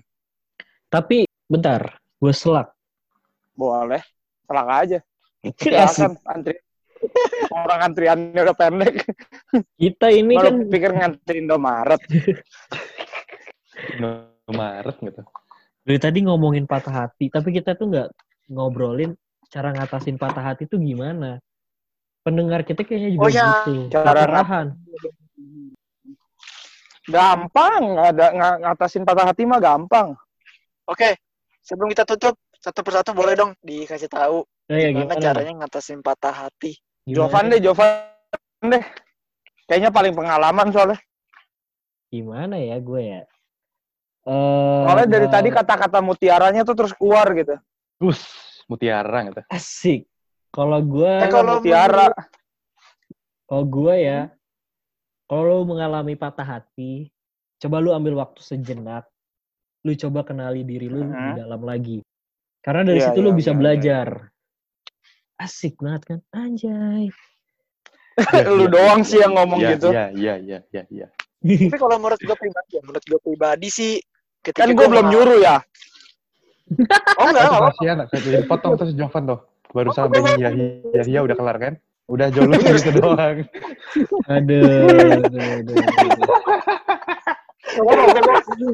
[0.88, 2.00] Tapi, bentar.
[2.16, 2.72] Gue selak.
[3.52, 4.00] Boleh,
[4.48, 5.00] selak aja.
[5.60, 6.56] Silakan antri.
[7.52, 9.04] Orang antriannya udah pendek.
[9.76, 12.02] Kita ini Baru kan pikir ngantri Indomaret.
[14.52, 15.22] Maret gitu.
[15.82, 18.10] dari tadi ngomongin patah hati, tapi kita tuh nggak
[18.54, 19.18] ngobrolin
[19.50, 21.42] cara ngatasin patah hati tuh gimana.
[22.22, 23.90] Pendengar kita kayaknya juga Oh ya, gitu.
[23.90, 24.68] cara Keperahan.
[27.02, 30.14] Gampang, ada ng- ngatasin patah hati mah gampang.
[30.86, 31.18] Oke,
[31.60, 35.24] sebelum kita tutup, satu persatu boleh dong dikasih tahu Nah, ya, gimana, gimana?
[35.24, 36.78] caranya ngatasin patah hati.
[37.02, 37.18] Gimana?
[37.18, 37.90] Jovan deh, Jovan
[38.70, 38.84] deh.
[39.66, 41.00] Kayaknya paling pengalaman soalnya.
[42.08, 43.22] Gimana ya gue ya?
[44.22, 47.58] Eh, Soalnya dari mau- tadi kata-kata mutiaranya tuh terus keluar gitu.
[47.98, 48.22] Us,
[48.70, 49.42] mutiara gitu.
[49.50, 50.06] asik.
[50.52, 52.12] Kalau gue, Eh, kalau mutiara.
[53.48, 54.20] kalau gue ya,
[55.24, 57.08] kalau lu mengalami patah hati,
[57.56, 59.08] coba lu ambil waktu sejenak,
[59.88, 61.16] lu coba kenali diri lu Mhm.
[61.16, 61.98] di dalam lagi.
[62.60, 63.62] Karena dari Iya, situ lu iya, bisa iya, iya.
[63.64, 64.08] belajar.
[65.40, 67.10] Asik banget kan, anjay.
[68.60, 69.90] Lu doang sih yang ngomong Iya, gitu.
[69.90, 71.08] Iya, iya, iya, iya, iya.
[71.42, 73.98] Tapi kalau menurut gue pribadi, ya, menurut gue pribadi sih,
[74.46, 75.58] ketika Kan gue belum nyuruh ya.
[77.18, 77.62] Oh enggak, enggak.
[77.74, 79.40] kasihan, saya potong terus Jovan tuh.
[79.72, 81.74] Baru sampai ya, ya, ya, udah kelar kan?
[82.12, 83.48] Udah jauh gitu doang.
[84.28, 86.28] Aduh, aduh, aduh, aduh.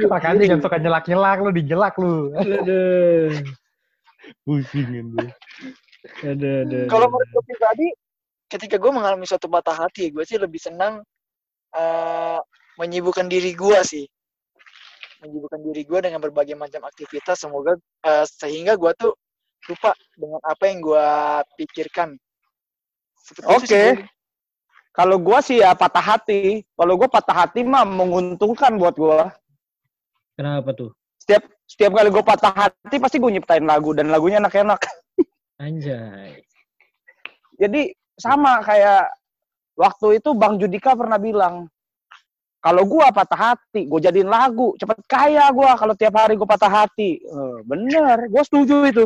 [0.10, 2.34] Makanya jangan suka nyelak-nyelak lu, dijelak lu.
[2.34, 3.30] Aduh,
[4.42, 5.28] Pusingin lu.
[6.26, 6.86] aduh, aduh.
[6.90, 7.88] Kalau menurut gue pribadi,
[8.50, 11.06] ketika gue mengalami suatu patah hati, gue sih lebih senang
[11.78, 12.40] eh,
[12.82, 14.06] menyibukkan diri gue sih.
[15.22, 19.14] Menyibukkan diri gue dengan berbagai macam aktivitas, semoga eh, sehingga gue tuh
[19.68, 21.08] lupa dengan apa yang gue
[21.60, 22.10] pikirkan.
[23.48, 24.00] Oke.
[24.00, 24.16] Bro.
[24.98, 26.66] Kalau gua sih ya patah hati.
[26.74, 29.30] Kalau gua patah hati mah menguntungkan buat gua.
[30.34, 30.90] Kenapa tuh?
[31.22, 34.82] Setiap setiap kali gua patah hati pasti gua nyiptain lagu dan lagunya enak-enak.
[35.62, 36.42] Anjay.
[37.62, 39.14] Jadi sama kayak
[39.78, 41.70] waktu itu Bang Judika pernah bilang,
[42.58, 46.74] kalau gua patah hati, gua jadiin lagu, cepet kaya gua kalau tiap hari gua patah
[46.74, 47.22] hati.
[47.22, 49.06] Eh, bener, gua setuju itu.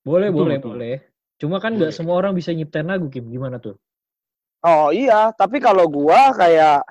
[0.00, 0.70] Boleh, Betul, boleh, betul.
[0.72, 0.94] boleh.
[1.40, 3.28] Cuma kan nggak semua orang bisa nyiptain lagu, Kim.
[3.28, 3.76] Gimana tuh?
[4.60, 6.84] Oh iya, tapi kalau gua kayak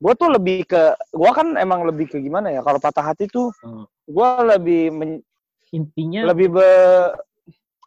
[0.00, 2.64] gua tuh lebih ke gua kan emang lebih ke gimana ya?
[2.64, 3.84] Kalau patah hati tuh Hmm.
[4.08, 5.24] gua lebih men-
[5.70, 6.68] Intinya, lebih be,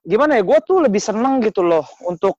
[0.05, 0.43] gimana ya?
[0.45, 2.37] Gua tuh lebih seneng gitu loh untuk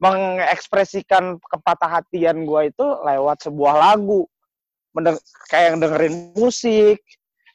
[0.00, 4.24] mengekspresikan kepatah hatian gua itu lewat sebuah lagu.
[4.96, 7.04] Mendeng- kayak dengerin musik,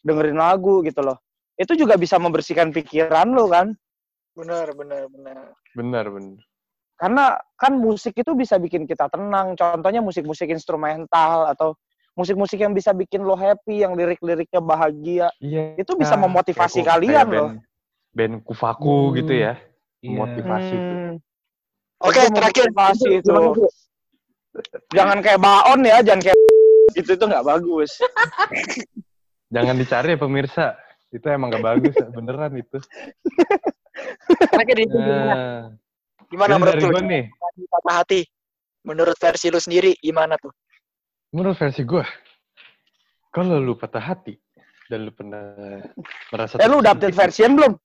[0.06, 1.18] dengerin lagu gitu loh.
[1.58, 3.74] Itu juga bisa membersihkan pikiran lo kan?
[4.36, 5.38] Benar, benar, benar.
[5.74, 6.40] Benar, benar.
[6.96, 7.26] karena
[7.60, 11.76] kan musik itu bisa bikin kita tenang contohnya musik-musik instrumental atau
[12.16, 15.76] musik-musik yang bisa bikin lo happy yang lirik-liriknya bahagia Iya.
[15.76, 17.50] Itu bisa memotivasi Kayak- kalian kayak loh.
[17.52, 17.64] band-
[18.16, 19.16] band Kufaku Hmm.
[19.20, 19.54] gitu ya.
[20.00, 20.16] Iya.
[20.16, 20.94] Motivasi itu.
[20.96, 21.16] Hmm.
[22.00, 22.64] Oke, Itu terakhir.
[22.64, 23.34] motivasi itu.
[24.96, 26.38] Jangan kayak baon ya, jangan kayak
[26.96, 27.92] gitu itu nggak bagus.
[29.56, 30.66] Jangan dicari ya pemirsa.
[31.12, 32.80] Itu emang gak bagus, beneran itu.
[34.26, 35.36] Terakhir itu gimana?
[35.36, 35.62] Nah,
[36.26, 37.00] Gimana menurut lu?
[37.06, 37.30] nih,
[37.70, 38.22] Patah hati.
[38.86, 40.54] Menurut versi lu sendiri gimana tuh?
[41.36, 42.00] menurut versi gue,
[43.28, 44.40] kalau lu patah hati
[44.88, 45.44] dan lu pernah
[46.32, 47.76] merasa Eh lu udah update version belum?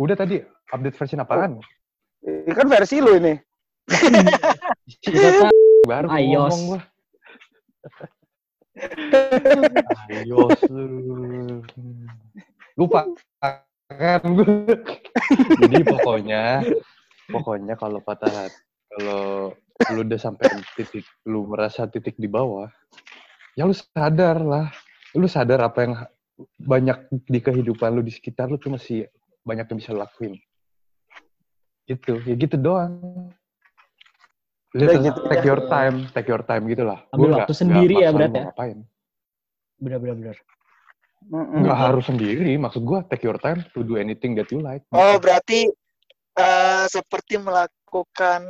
[0.00, 0.40] Udah tadi
[0.72, 1.60] update versi apaan?
[2.24, 3.36] Ini kan versi lu ini.
[5.90, 6.40] Baru mau iOS.
[6.40, 6.80] ngomong gua.
[10.24, 10.84] iOS lu.
[12.80, 13.04] Lupa
[13.94, 14.76] kan gue.
[15.62, 16.42] Jadi pokoknya
[17.30, 19.54] pokoknya kalau patah hati, kalau
[19.92, 22.68] lu udah sampai titik lu merasa titik di bawah,
[23.54, 24.66] ya lu sadar lah.
[25.14, 25.94] Lu sadar apa yang
[26.58, 26.98] banyak
[27.30, 29.06] di kehidupan lu di sekitar lu tuh masih
[29.46, 30.34] banyak yang bisa lu lakuin.
[31.86, 33.28] Gitu, ya gitu doang.
[34.74, 35.54] Lu Udah gitu take ya.
[35.54, 37.06] your time, take your time gitu lah.
[37.14, 38.28] Ambil Gua waktu nggak- sendiri nggak ya, mau ya?
[38.50, 38.78] Ngapain.
[39.78, 40.36] Bener bener bener.
[41.24, 41.64] Mm-mm.
[41.64, 44.84] Nggak harus sendiri, maksud gua take your time to do anything that you like.
[44.92, 45.72] Oh, berarti
[46.36, 48.44] eh, seperti melakukan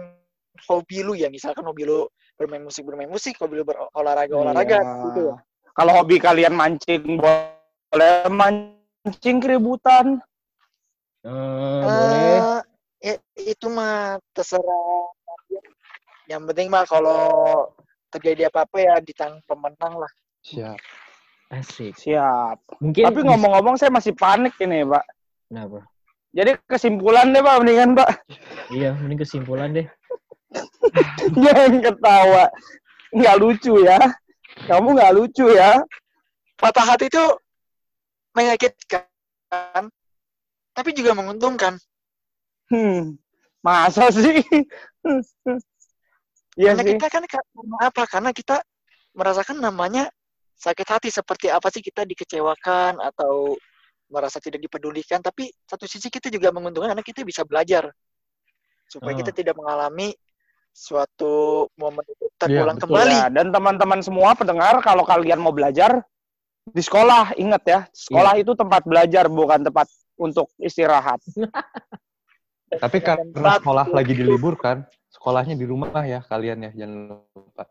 [0.67, 5.03] hobi lu ya, misalkan hobi lu bermain musik bermain musik, hobi lu berolahraga olahraga Iya.
[5.07, 5.37] gitu ya.
[5.75, 10.19] Kalau hobi kalian mancing boleh mancing keributan.
[11.23, 12.39] Eh, boleh.
[13.07, 15.15] Eh, ya, itu mah terserah.
[16.27, 17.23] Yang penting mah kalau
[18.11, 20.13] terjadi apa-apa ya di tangan pemenang lah.
[20.43, 20.79] Siap.
[21.53, 21.93] Asik.
[21.97, 22.59] Siap.
[22.81, 25.05] Mungkin Tapi ngomong-ngomong saya masih panik ini, Pak.
[25.49, 25.85] Kenapa?
[26.35, 28.11] Jadi kesimpulan deh, Pak, mendingan, Pak.
[28.73, 29.87] Iya, mending kesimpulan deh.
[31.45, 32.45] Jangan ketawa.
[33.15, 33.99] Nggak lucu ya.
[34.67, 35.79] Kamu nggak lucu ya.
[36.59, 37.25] Patah hati itu
[38.35, 39.07] menyakitkan,
[40.75, 41.79] tapi juga menguntungkan.
[42.71, 43.19] Hmm.
[43.63, 44.43] Masa sih?
[46.55, 46.91] Iya Karena sih.
[46.95, 48.03] kita kan karena apa?
[48.07, 48.63] Karena kita
[49.19, 50.07] merasakan namanya
[50.55, 53.59] sakit hati seperti apa sih kita dikecewakan atau
[54.09, 57.91] merasa tidak dipedulikan, tapi satu sisi kita juga menguntungkan karena kita bisa belajar
[58.87, 59.19] supaya Oh.
[59.25, 60.13] kita tidak mengalami
[60.75, 62.91] suatu momen itu terulang betul.
[62.91, 63.17] kembali.
[63.17, 66.03] Ya, dan teman-teman semua pendengar, kalau kalian mau belajar
[66.67, 69.87] di sekolah, ingat ya, sekolah itu tempat belajar bukan tempat
[70.19, 71.23] untuk istirahat.
[72.71, 77.65] Tapi karena sekolah lagi diliburkan, sekolahnya di rumah ya kalian ya, jangan lupa.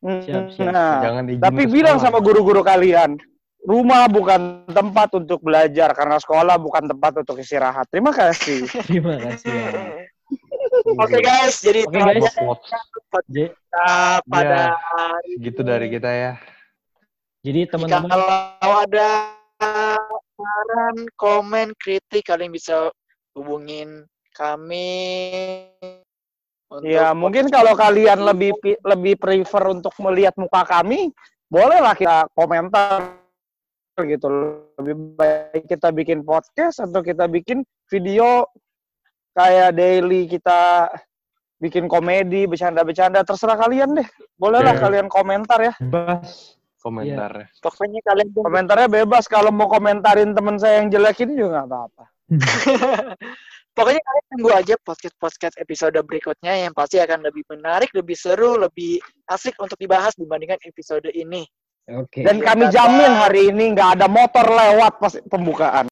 [0.00, 3.20] Siap, siap, Nah, Jangan tapi bilang sama guru-guru kalian,
[3.60, 7.84] rumah bukan tempat untuk belajar karena sekolah bukan tempat untuk istirahat.
[7.92, 8.64] Terima kasih.
[8.88, 9.52] Terima kasih.
[9.52, 9.70] ya.
[11.02, 12.24] Oke guys, jadi itu guys.
[13.28, 16.32] kita pada hari Gitu dari kita ya.
[17.44, 18.08] Jadi teman-teman
[18.60, 19.34] kalau ada
[20.40, 22.88] saran, komen, kritik, kalian bisa
[23.36, 24.88] hubungin kami.
[26.86, 28.54] Ya, mungkin kalau kalian lebih
[28.86, 31.10] lebih prefer untuk melihat muka kami,
[31.50, 33.18] bolehlah kita komentar
[33.98, 34.30] gitu.
[34.78, 38.46] Lebih baik kita bikin podcast atau kita bikin video
[39.34, 40.86] kayak daily kita
[41.58, 44.08] bikin komedi, bercanda-bercanda, terserah kalian deh.
[44.38, 44.82] Bolehlah Oke.
[44.86, 45.74] kalian komentar ya.
[45.82, 47.46] Bebas komentarnya.
[47.60, 48.28] pokoknya kalian.
[48.32, 49.28] Komentarnya bebas.
[49.28, 52.04] Kalau mau komentarin teman saya yang jelek ini juga nggak apa-apa.
[53.80, 58.60] pokoknya kalian tunggu aja podcast podcast episode berikutnya yang pasti akan lebih menarik, lebih seru,
[58.60, 59.00] lebih
[59.32, 61.48] asik untuk dibahas dibandingkan episode ini.
[61.90, 62.22] Oke.
[62.22, 65.89] Dan kami jamin hari ini nggak ada motor lewat pas pembukaan.